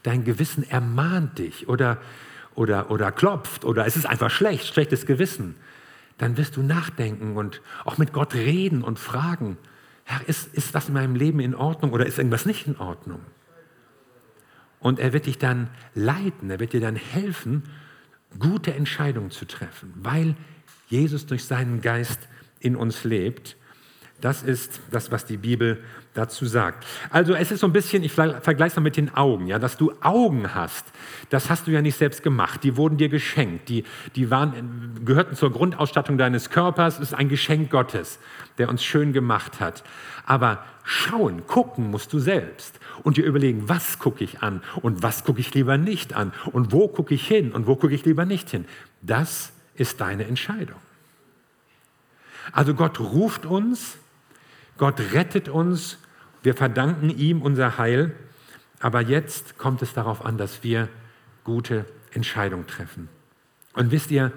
dein 0.03 0.25
Gewissen 0.25 0.69
ermahnt 0.69 1.37
dich 1.39 1.69
oder, 1.69 2.01
oder, 2.53 2.91
oder 2.91 3.13
klopft 3.13 3.63
oder 3.63 3.85
es 3.85 3.95
ist 3.95 4.07
einfach 4.07 4.29
schlecht, 4.29 4.67
schlechtes 4.67 5.05
Gewissen, 5.05 5.55
dann 6.17 6.35
wirst 6.35 6.57
du 6.57 6.63
nachdenken 6.63 7.37
und 7.37 7.61
auch 7.85 7.97
mit 7.97 8.11
Gott 8.11 8.33
reden 8.33 8.83
und 8.83 8.99
fragen, 8.99 9.57
Herr, 10.05 10.27
ist, 10.29 10.53
ist 10.53 10.73
das 10.73 10.87
in 10.87 10.93
meinem 10.93 11.15
Leben 11.15 11.39
in 11.39 11.55
Ordnung 11.55 11.91
oder 11.91 12.05
ist 12.05 12.17
irgendwas 12.17 12.45
nicht 12.45 12.67
in 12.67 12.77
Ordnung? 12.77 13.19
Und 14.79 14.99
er 14.99 15.13
wird 15.13 15.25
dich 15.25 15.39
dann 15.39 15.69
leiten, 15.95 16.49
er 16.49 16.59
wird 16.59 16.73
dir 16.73 16.79
dann 16.79 16.95
helfen, 16.95 17.63
gute 18.37 18.73
Entscheidungen 18.73 19.31
zu 19.31 19.45
treffen, 19.45 19.93
weil 19.97 20.35
Jesus 20.87 21.25
durch 21.25 21.45
seinen 21.45 21.81
Geist 21.81 22.19
in 22.59 22.75
uns 22.75 23.03
lebt. 23.03 23.57
Das 24.21 24.43
ist 24.43 24.79
das, 24.91 25.11
was 25.11 25.25
die 25.25 25.37
Bibel 25.37 25.83
dazu 26.15 26.45
sagt. 26.45 26.85
Also 27.11 27.35
es 27.35 27.51
ist 27.51 27.59
so 27.59 27.67
ein 27.67 27.73
bisschen, 27.73 28.03
ich 28.03 28.13
vergleiche 28.13 28.67
es 28.67 28.75
mal 28.75 28.81
mit 28.81 28.97
den 28.97 29.13
Augen, 29.13 29.47
ja, 29.47 29.59
dass 29.59 29.77
du 29.77 29.93
Augen 30.01 30.55
hast, 30.55 30.85
das 31.29 31.49
hast 31.49 31.67
du 31.67 31.71
ja 31.71 31.81
nicht 31.81 31.97
selbst 31.97 32.23
gemacht, 32.23 32.63
die 32.63 32.77
wurden 32.77 32.97
dir 32.97 33.09
geschenkt, 33.09 33.69
die, 33.69 33.83
die 34.15 34.31
waren, 34.31 35.01
gehörten 35.05 35.35
zur 35.35 35.51
Grundausstattung 35.51 36.17
deines 36.17 36.49
Körpers, 36.49 36.99
ist 36.99 37.13
ein 37.13 37.29
Geschenk 37.29 37.69
Gottes, 37.69 38.17
der 38.57 38.69
uns 38.69 38.83
schön 38.83 39.13
gemacht 39.13 39.59
hat. 39.59 39.83
Aber 40.25 40.63
schauen, 40.83 41.45
gucken 41.45 41.91
musst 41.91 42.13
du 42.13 42.19
selbst 42.19 42.79
und 43.03 43.17
dir 43.17 43.25
überlegen, 43.25 43.67
was 43.67 43.99
gucke 43.99 44.23
ich 44.23 44.41
an 44.41 44.63
und 44.81 45.03
was 45.03 45.23
gucke 45.23 45.39
ich 45.39 45.53
lieber 45.53 45.77
nicht 45.77 46.15
an 46.15 46.31
und 46.51 46.71
wo 46.71 46.87
gucke 46.87 47.13
ich 47.13 47.27
hin 47.27 47.51
und 47.51 47.67
wo 47.67 47.75
gucke 47.75 47.93
ich 47.93 48.05
lieber 48.05 48.25
nicht 48.25 48.49
hin. 48.49 48.65
Das 49.01 49.51
ist 49.75 49.99
deine 49.99 50.25
Entscheidung. 50.25 50.79
Also 52.51 52.73
Gott 52.73 52.99
ruft 52.99 53.45
uns, 53.45 53.97
Gott 54.77 54.99
rettet 55.13 55.49
uns, 55.49 55.97
wir 56.45 56.55
verdanken 56.55 57.09
ihm 57.09 57.41
unser 57.41 57.77
Heil, 57.77 58.15
aber 58.79 59.01
jetzt 59.01 59.57
kommt 59.57 59.81
es 59.81 59.93
darauf 59.93 60.23
an, 60.23 60.37
dass 60.37 60.63
wir 60.63 60.87
gute 61.43 61.85
Entscheidungen 62.11 62.67
treffen. 62.67 63.09
Und 63.73 63.91
wisst 63.91 64.11
ihr, 64.11 64.31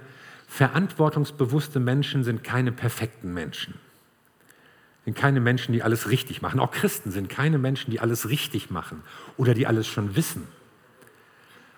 verantwortungsbewusste 0.49 1.81
Menschen 1.81 2.25
sind 2.25 2.43
keine 2.43 2.73
perfekten 2.73 3.33
Menschen 3.33 3.75
sind 5.09 5.17
keine 5.17 5.41
Menschen, 5.41 5.73
die 5.73 5.83
alles 5.83 6.11
richtig 6.11 6.43
machen. 6.43 6.61
Auch 6.61 6.71
Christen 6.71 7.11
sind 7.11 7.31
keine 7.31 7.57
Menschen, 7.57 7.91
die 7.91 7.99
alles 7.99 8.29
richtig 8.29 8.69
machen 8.69 9.03
oder 9.39 9.55
die 9.55 9.67
alles 9.67 9.87
schon 9.87 10.17
wissen. 10.17 10.47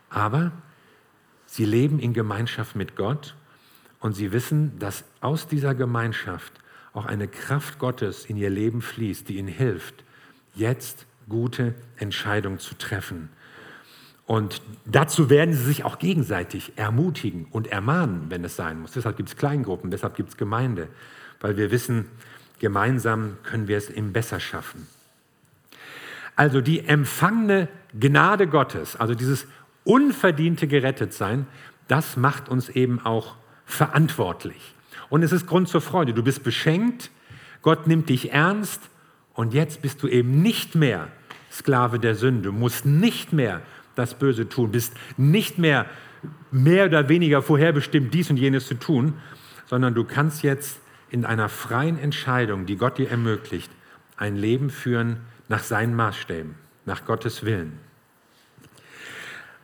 Aber 0.08 0.50
sie 1.46 1.64
leben 1.64 2.00
in 2.00 2.12
Gemeinschaft 2.12 2.74
mit 2.74 2.96
Gott 2.96 3.36
und 4.00 4.14
sie 4.14 4.32
wissen, 4.32 4.76
dass 4.80 5.04
aus 5.20 5.46
dieser 5.46 5.76
Gemeinschaft 5.76 6.54
auch 6.92 7.06
eine 7.06 7.28
Kraft 7.28 7.78
Gottes 7.78 8.24
in 8.24 8.36
ihr 8.36 8.50
Leben 8.50 8.82
fließt, 8.82 9.28
die 9.28 9.36
ihnen 9.36 9.46
hilft, 9.46 10.02
jetzt 10.54 11.06
gute 11.28 11.74
Entscheidungen 11.96 12.58
zu 12.58 12.76
treffen. 12.76 13.30
Und 14.26 14.62
dazu 14.84 15.28
werden 15.28 15.54
sie 15.54 15.64
sich 15.64 15.84
auch 15.84 15.98
gegenseitig 15.98 16.72
ermutigen 16.76 17.46
und 17.50 17.66
ermahnen, 17.66 18.26
wenn 18.28 18.44
es 18.44 18.56
sein 18.56 18.80
muss. 18.80 18.92
Deshalb 18.92 19.16
gibt 19.16 19.28
es 19.28 19.36
Kleingruppen, 19.36 19.90
deshalb 19.90 20.14
gibt 20.14 20.28
es 20.28 20.36
Gemeinde, 20.36 20.88
weil 21.40 21.56
wir 21.56 21.70
wissen, 21.70 22.06
Gemeinsam 22.60 23.38
können 23.42 23.68
wir 23.68 23.78
es 23.78 23.88
eben 23.88 24.12
besser 24.12 24.38
schaffen. 24.38 24.86
Also 26.36 26.60
die 26.60 26.86
empfangene 26.86 27.68
Gnade 27.98 28.46
Gottes, 28.46 28.96
also 28.96 29.14
dieses 29.14 29.46
unverdiente 29.84 30.68
Gerettetsein, 30.68 31.46
das 31.88 32.16
macht 32.16 32.48
uns 32.48 32.68
eben 32.68 33.00
auch 33.00 33.36
verantwortlich. 33.64 34.74
Und 35.08 35.22
es 35.22 35.32
ist 35.32 35.46
Grund 35.46 35.68
zur 35.68 35.80
Freude. 35.80 36.14
Du 36.14 36.22
bist 36.22 36.44
beschenkt, 36.44 37.10
Gott 37.62 37.86
nimmt 37.86 38.08
dich 38.08 38.32
ernst 38.32 38.89
und 39.40 39.54
jetzt 39.54 39.80
bist 39.80 40.02
du 40.02 40.06
eben 40.06 40.42
nicht 40.42 40.74
mehr 40.74 41.08
Sklave 41.50 41.98
der 41.98 42.14
Sünde, 42.14 42.52
musst 42.52 42.84
nicht 42.84 43.32
mehr 43.32 43.62
das 43.94 44.12
Böse 44.12 44.50
tun, 44.50 44.70
bist 44.70 44.92
nicht 45.16 45.56
mehr 45.56 45.86
mehr 46.50 46.84
oder 46.84 47.08
weniger 47.08 47.40
vorherbestimmt, 47.40 48.12
dies 48.12 48.28
und 48.28 48.36
jenes 48.36 48.66
zu 48.66 48.74
tun, 48.74 49.14
sondern 49.64 49.94
du 49.94 50.04
kannst 50.04 50.42
jetzt 50.42 50.78
in 51.08 51.24
einer 51.24 51.48
freien 51.48 51.98
Entscheidung, 51.98 52.66
die 52.66 52.76
Gott 52.76 52.98
dir 52.98 53.08
ermöglicht, 53.08 53.72
ein 54.18 54.36
Leben 54.36 54.68
führen 54.68 55.20
nach 55.48 55.62
seinen 55.62 55.94
Maßstäben, 55.94 56.54
nach 56.84 57.06
Gottes 57.06 57.42
Willen. 57.42 57.78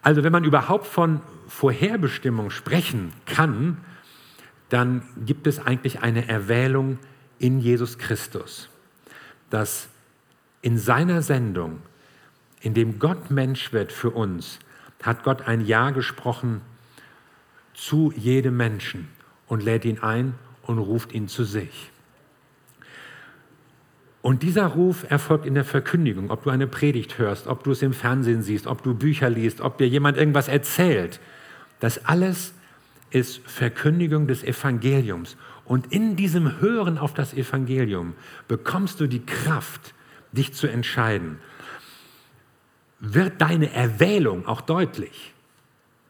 Also 0.01 0.25
wenn 0.25 0.33
man 0.33 0.45
überhaupt 0.45 0.87
von 0.87 1.21
Vorherbestimmung 1.49 2.49
sprechen 2.49 3.13
kann, 3.27 3.77
dann 4.71 5.03
gibt 5.27 5.47
es 5.47 5.59
eigentlich 5.59 6.01
eine 6.01 6.27
Erwählung 6.29 6.99
in 7.39 7.61
Jesus 7.61 7.99
Christus, 7.99 8.71
dass 9.51 9.89
in 10.63 10.79
seiner 10.79 11.23
Sendung, 11.23 11.81
in 12.61 12.75
dem 12.75 12.99
Gott 12.99 13.31
Mensch 13.31 13.73
wird 13.73 13.93
für 13.93 14.11
uns, 14.11 14.59
hat 15.03 15.23
Gott 15.23 15.47
ein 15.47 15.65
Ja 15.65 15.91
gesprochen 15.91 16.61
zu 17.75 18.13
jedem 18.17 18.57
Menschen 18.57 19.09
und 19.47 19.63
lädt 19.63 19.85
ihn 19.85 20.01
ein 20.01 20.35
und 20.63 20.79
ruft 20.79 21.13
ihn 21.13 21.29
zu 21.29 21.45
sich. 21.45 21.91
Und 24.23 24.43
dieser 24.43 24.67
Ruf 24.67 25.09
erfolgt 25.09 25.47
in 25.47 25.55
der 25.55 25.65
Verkündigung, 25.65 26.31
ob 26.31 26.43
du 26.43 26.51
eine 26.51 26.67
Predigt 26.67 27.19
hörst, 27.19 27.47
ob 27.47 27.63
du 27.63 27.71
es 27.71 27.83
im 27.83 27.93
Fernsehen 27.93 28.43
siehst, 28.43 28.67
ob 28.67 28.83
du 28.83 28.93
Bücher 28.93 29.31
liest, 29.31 29.61
ob 29.61 29.79
dir 29.79 29.87
jemand 29.87 30.17
irgendwas 30.17 30.49
erzählt. 30.49 31.21
Das 31.79 32.05
alles 32.07 32.53
ist 33.11 33.41
Verkündigung 33.47 34.27
des 34.27 34.43
Evangeliums. 34.43 35.37
Und 35.67 35.93
in 35.93 36.17
diesem 36.17 36.61
Hören 36.61 36.97
auf 36.97 37.13
das 37.13 37.35
Evangelium 37.35 38.15
bekommst 38.49 39.01
du 39.01 39.07
die 39.07 39.25
Kraft, 39.25 39.95
dich 40.33 40.55
zu 40.55 40.69
entscheiden. 40.69 41.39
Wird 43.01 43.41
deine 43.41 43.73
Erwählung 43.73 44.47
auch 44.47 44.61
deutlich, 44.61 45.35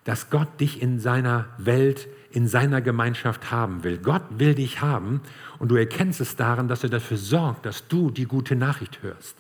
dass 0.04 0.30
Gott 0.30 0.60
dich 0.60 0.82
in 0.82 1.00
seiner 1.00 1.46
Welt, 1.58 2.06
in 2.30 2.46
seiner 2.46 2.80
Gemeinschaft 2.80 3.50
haben 3.50 3.82
will. 3.82 3.98
Gott 3.98 4.22
will 4.30 4.54
dich 4.54 4.82
haben 4.82 5.20
und 5.58 5.70
du 5.70 5.76
erkennst 5.76 6.20
es 6.20 6.36
daran, 6.36 6.68
dass 6.68 6.84
er 6.84 6.90
dafür 6.90 7.16
sorgt, 7.16 7.66
dass 7.66 7.88
du 7.88 8.10
die 8.10 8.26
gute 8.26 8.56
Nachricht 8.56 9.02
hörst 9.02 9.36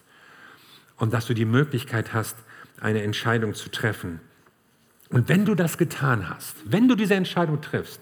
und 0.96 1.12
dass 1.12 1.26
du 1.26 1.34
die 1.34 1.44
Möglichkeit 1.44 2.14
hast, 2.14 2.36
eine 2.80 3.02
Entscheidung 3.02 3.54
zu 3.54 3.70
treffen. 3.70 4.20
Und 5.10 5.28
wenn 5.28 5.44
du 5.44 5.54
das 5.54 5.78
getan 5.78 6.28
hast, 6.28 6.56
wenn 6.64 6.88
du 6.88 6.94
diese 6.94 7.14
Entscheidung 7.14 7.60
triffst, 7.60 8.00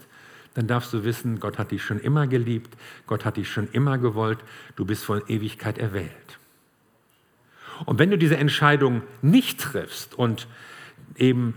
dann 0.55 0.67
darfst 0.69 0.93
du 0.93 1.05
wissen, 1.05 1.41
Gott 1.41 1.59
hat 1.59 1.73
dich 1.73 1.83
schon 1.83 1.99
immer 2.01 2.27
geliebt, 2.27 2.77
Gott 3.07 3.25
hat 3.25 3.37
dich 3.37 3.51
schon 3.51 3.69
immer 3.73 3.99
gewollt, 3.99 4.39
du 4.77 4.85
bist 4.85 5.05
von 5.05 5.23
Ewigkeit 5.29 5.79
erwählt. 5.79 6.39
Und 7.87 7.99
wenn 7.99 8.11
du 8.11 8.19
diese 8.19 8.37
Entscheidung 8.37 9.03
nicht 9.21 9.61
triffst 9.61 10.15
und 10.15 10.47
eben 11.17 11.55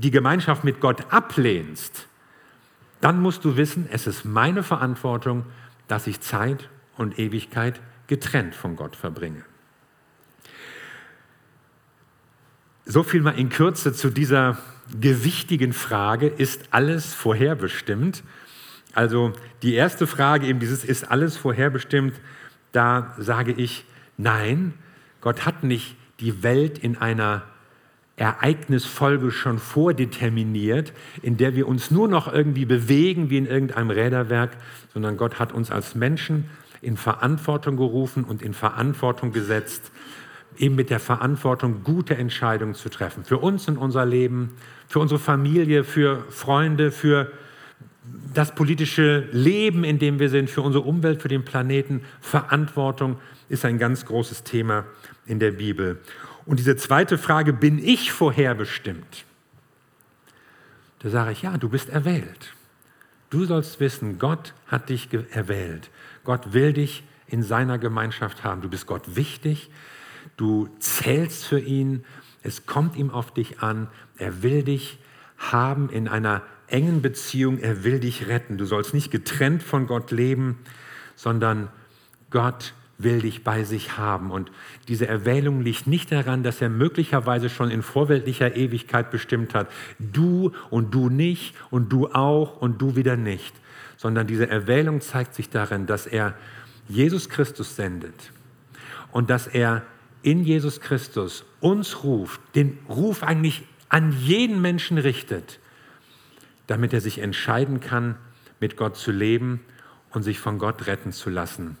die 0.00 0.10
Gemeinschaft 0.10 0.64
mit 0.64 0.80
Gott 0.80 1.12
ablehnst, 1.12 2.08
dann 3.00 3.20
musst 3.20 3.44
du 3.44 3.56
wissen, 3.56 3.88
es 3.90 4.06
ist 4.06 4.24
meine 4.24 4.62
Verantwortung, 4.62 5.44
dass 5.88 6.06
ich 6.06 6.20
Zeit 6.20 6.68
und 6.96 7.18
Ewigkeit 7.18 7.80
getrennt 8.06 8.54
von 8.54 8.76
Gott 8.76 8.96
verbringe. 8.96 9.44
So 12.84 13.02
viel 13.02 13.22
mal 13.22 13.38
in 13.38 13.48
Kürze 13.48 13.92
zu 13.92 14.10
dieser 14.10 14.58
gewichtigen 15.00 15.72
Frage, 15.72 16.26
ist 16.26 16.62
alles 16.70 17.14
vorherbestimmt? 17.14 18.22
Also 18.94 19.32
die 19.62 19.74
erste 19.74 20.06
Frage, 20.06 20.46
eben 20.46 20.60
dieses, 20.60 20.84
ist 20.84 21.10
alles 21.10 21.36
vorherbestimmt? 21.36 22.14
Da 22.72 23.14
sage 23.18 23.52
ich, 23.52 23.84
nein, 24.16 24.74
Gott 25.20 25.46
hat 25.46 25.64
nicht 25.64 25.96
die 26.20 26.42
Welt 26.42 26.78
in 26.78 26.98
einer 26.98 27.42
Ereignisfolge 28.16 29.30
schon 29.30 29.58
vordeterminiert, 29.58 30.92
in 31.22 31.36
der 31.36 31.56
wir 31.56 31.66
uns 31.66 31.90
nur 31.90 32.08
noch 32.08 32.32
irgendwie 32.32 32.66
bewegen 32.66 33.30
wie 33.30 33.38
in 33.38 33.46
irgendeinem 33.46 33.90
Räderwerk, 33.90 34.56
sondern 34.92 35.16
Gott 35.16 35.38
hat 35.38 35.52
uns 35.52 35.70
als 35.70 35.94
Menschen 35.94 36.44
in 36.82 36.96
Verantwortung 36.96 37.76
gerufen 37.76 38.24
und 38.24 38.42
in 38.42 38.52
Verantwortung 38.52 39.32
gesetzt, 39.32 39.90
eben 40.58 40.74
mit 40.74 40.90
der 40.90 41.00
Verantwortung, 41.00 41.82
gute 41.84 42.16
Entscheidungen 42.16 42.74
zu 42.74 42.88
treffen. 42.88 43.24
Für 43.24 43.38
uns 43.38 43.68
in 43.68 43.76
unser 43.76 44.04
Leben, 44.04 44.50
für 44.88 44.98
unsere 44.98 45.20
Familie, 45.20 45.84
für 45.84 46.24
Freunde, 46.30 46.90
für 46.90 47.32
das 48.34 48.54
politische 48.54 49.28
Leben, 49.32 49.84
in 49.84 49.98
dem 49.98 50.18
wir 50.18 50.28
sind, 50.28 50.50
für 50.50 50.62
unsere 50.62 50.84
Umwelt, 50.84 51.22
für 51.22 51.28
den 51.28 51.44
Planeten. 51.44 52.02
Verantwortung 52.20 53.18
ist 53.48 53.64
ein 53.64 53.78
ganz 53.78 54.06
großes 54.06 54.42
Thema 54.42 54.84
in 55.26 55.38
der 55.38 55.52
Bibel. 55.52 56.00
Und 56.44 56.58
diese 56.58 56.76
zweite 56.76 57.18
Frage, 57.18 57.52
bin 57.52 57.78
ich 57.78 58.10
vorherbestimmt? 58.12 59.24
Da 61.00 61.10
sage 61.10 61.32
ich, 61.32 61.42
ja, 61.42 61.56
du 61.56 61.68
bist 61.68 61.88
erwählt. 61.88 62.54
Du 63.30 63.44
sollst 63.44 63.80
wissen, 63.80 64.18
Gott 64.18 64.52
hat 64.66 64.88
dich 64.88 65.08
erwählt. 65.30 65.90
Gott 66.24 66.52
will 66.52 66.72
dich 66.72 67.04
in 67.26 67.42
seiner 67.42 67.78
Gemeinschaft 67.78 68.44
haben. 68.44 68.60
Du 68.60 68.68
bist 68.68 68.86
Gott 68.86 69.16
wichtig. 69.16 69.70
Du 70.36 70.68
zählst 70.78 71.44
für 71.44 71.60
ihn. 71.60 72.04
Es 72.42 72.66
kommt 72.66 72.96
ihm 72.96 73.10
auf 73.10 73.32
dich 73.32 73.60
an. 73.60 73.88
Er 74.16 74.42
will 74.42 74.62
dich 74.62 74.98
haben 75.38 75.90
in 75.90 76.08
einer 76.08 76.42
engen 76.66 77.02
Beziehung. 77.02 77.58
Er 77.58 77.84
will 77.84 78.00
dich 78.00 78.28
retten. 78.28 78.58
Du 78.58 78.64
sollst 78.64 78.94
nicht 78.94 79.10
getrennt 79.10 79.62
von 79.62 79.86
Gott 79.86 80.10
leben, 80.10 80.58
sondern 81.14 81.68
Gott 82.30 82.74
will 82.98 83.20
dich 83.20 83.44
bei 83.44 83.64
sich 83.64 83.96
haben. 83.98 84.30
Und 84.30 84.50
diese 84.88 85.06
Erwählung 85.06 85.60
liegt 85.60 85.86
nicht 85.86 86.12
daran, 86.12 86.42
dass 86.42 86.60
er 86.60 86.68
möglicherweise 86.68 87.48
schon 87.48 87.70
in 87.70 87.82
vorweltlicher 87.82 88.56
Ewigkeit 88.56 89.10
bestimmt 89.10 89.54
hat, 89.54 89.68
du 89.98 90.52
und 90.70 90.94
du 90.94 91.08
nicht 91.08 91.54
und 91.70 91.92
du 91.92 92.08
auch 92.08 92.60
und 92.60 92.80
du 92.80 92.96
wieder 92.96 93.16
nicht, 93.16 93.54
sondern 93.96 94.26
diese 94.26 94.48
Erwählung 94.48 95.00
zeigt 95.00 95.34
sich 95.34 95.50
darin, 95.50 95.86
dass 95.86 96.06
er 96.06 96.34
Jesus 96.88 97.28
Christus 97.28 97.76
sendet 97.76 98.32
und 99.12 99.30
dass 99.30 99.46
er 99.46 99.82
in 100.22 100.44
Jesus 100.44 100.80
Christus 100.80 101.44
uns 101.60 102.04
ruft, 102.04 102.40
den 102.54 102.78
Ruf 102.88 103.22
eigentlich 103.22 103.62
an 103.88 104.12
jeden 104.12 104.60
Menschen 104.60 104.98
richtet, 104.98 105.58
damit 106.66 106.92
er 106.92 107.00
sich 107.00 107.18
entscheiden 107.18 107.80
kann, 107.80 108.16
mit 108.60 108.76
Gott 108.76 108.96
zu 108.96 109.10
leben 109.10 109.60
und 110.10 110.22
sich 110.22 110.38
von 110.38 110.58
Gott 110.58 110.86
retten 110.86 111.12
zu 111.12 111.30
lassen. 111.30 111.76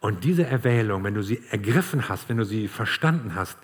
Und 0.00 0.24
diese 0.24 0.44
Erwählung, 0.44 1.04
wenn 1.04 1.14
du 1.14 1.22
sie 1.22 1.40
ergriffen 1.50 2.08
hast, 2.08 2.28
wenn 2.28 2.36
du 2.36 2.44
sie 2.44 2.66
verstanden 2.66 3.34
hast, 3.34 3.56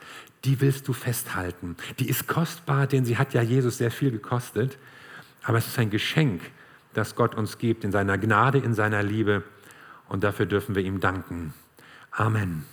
die 0.44 0.60
willst 0.60 0.86
du 0.86 0.92
festhalten. 0.92 1.76
Die 1.98 2.08
ist 2.08 2.28
kostbar, 2.28 2.86
denn 2.86 3.04
sie 3.04 3.18
hat 3.18 3.34
ja 3.34 3.42
Jesus 3.42 3.78
sehr 3.78 3.90
viel 3.90 4.12
gekostet. 4.12 4.78
Aber 5.42 5.58
es 5.58 5.66
ist 5.66 5.78
ein 5.78 5.90
Geschenk, 5.90 6.42
das 6.94 7.16
Gott 7.16 7.34
uns 7.34 7.58
gibt 7.58 7.82
in 7.82 7.90
seiner 7.90 8.18
Gnade, 8.18 8.58
in 8.58 8.74
seiner 8.74 9.02
Liebe. 9.02 9.42
Und 10.08 10.22
dafür 10.22 10.46
dürfen 10.46 10.74
wir 10.74 10.82
ihm 10.82 11.00
danken. 11.00 11.54
Amen. 12.12 12.64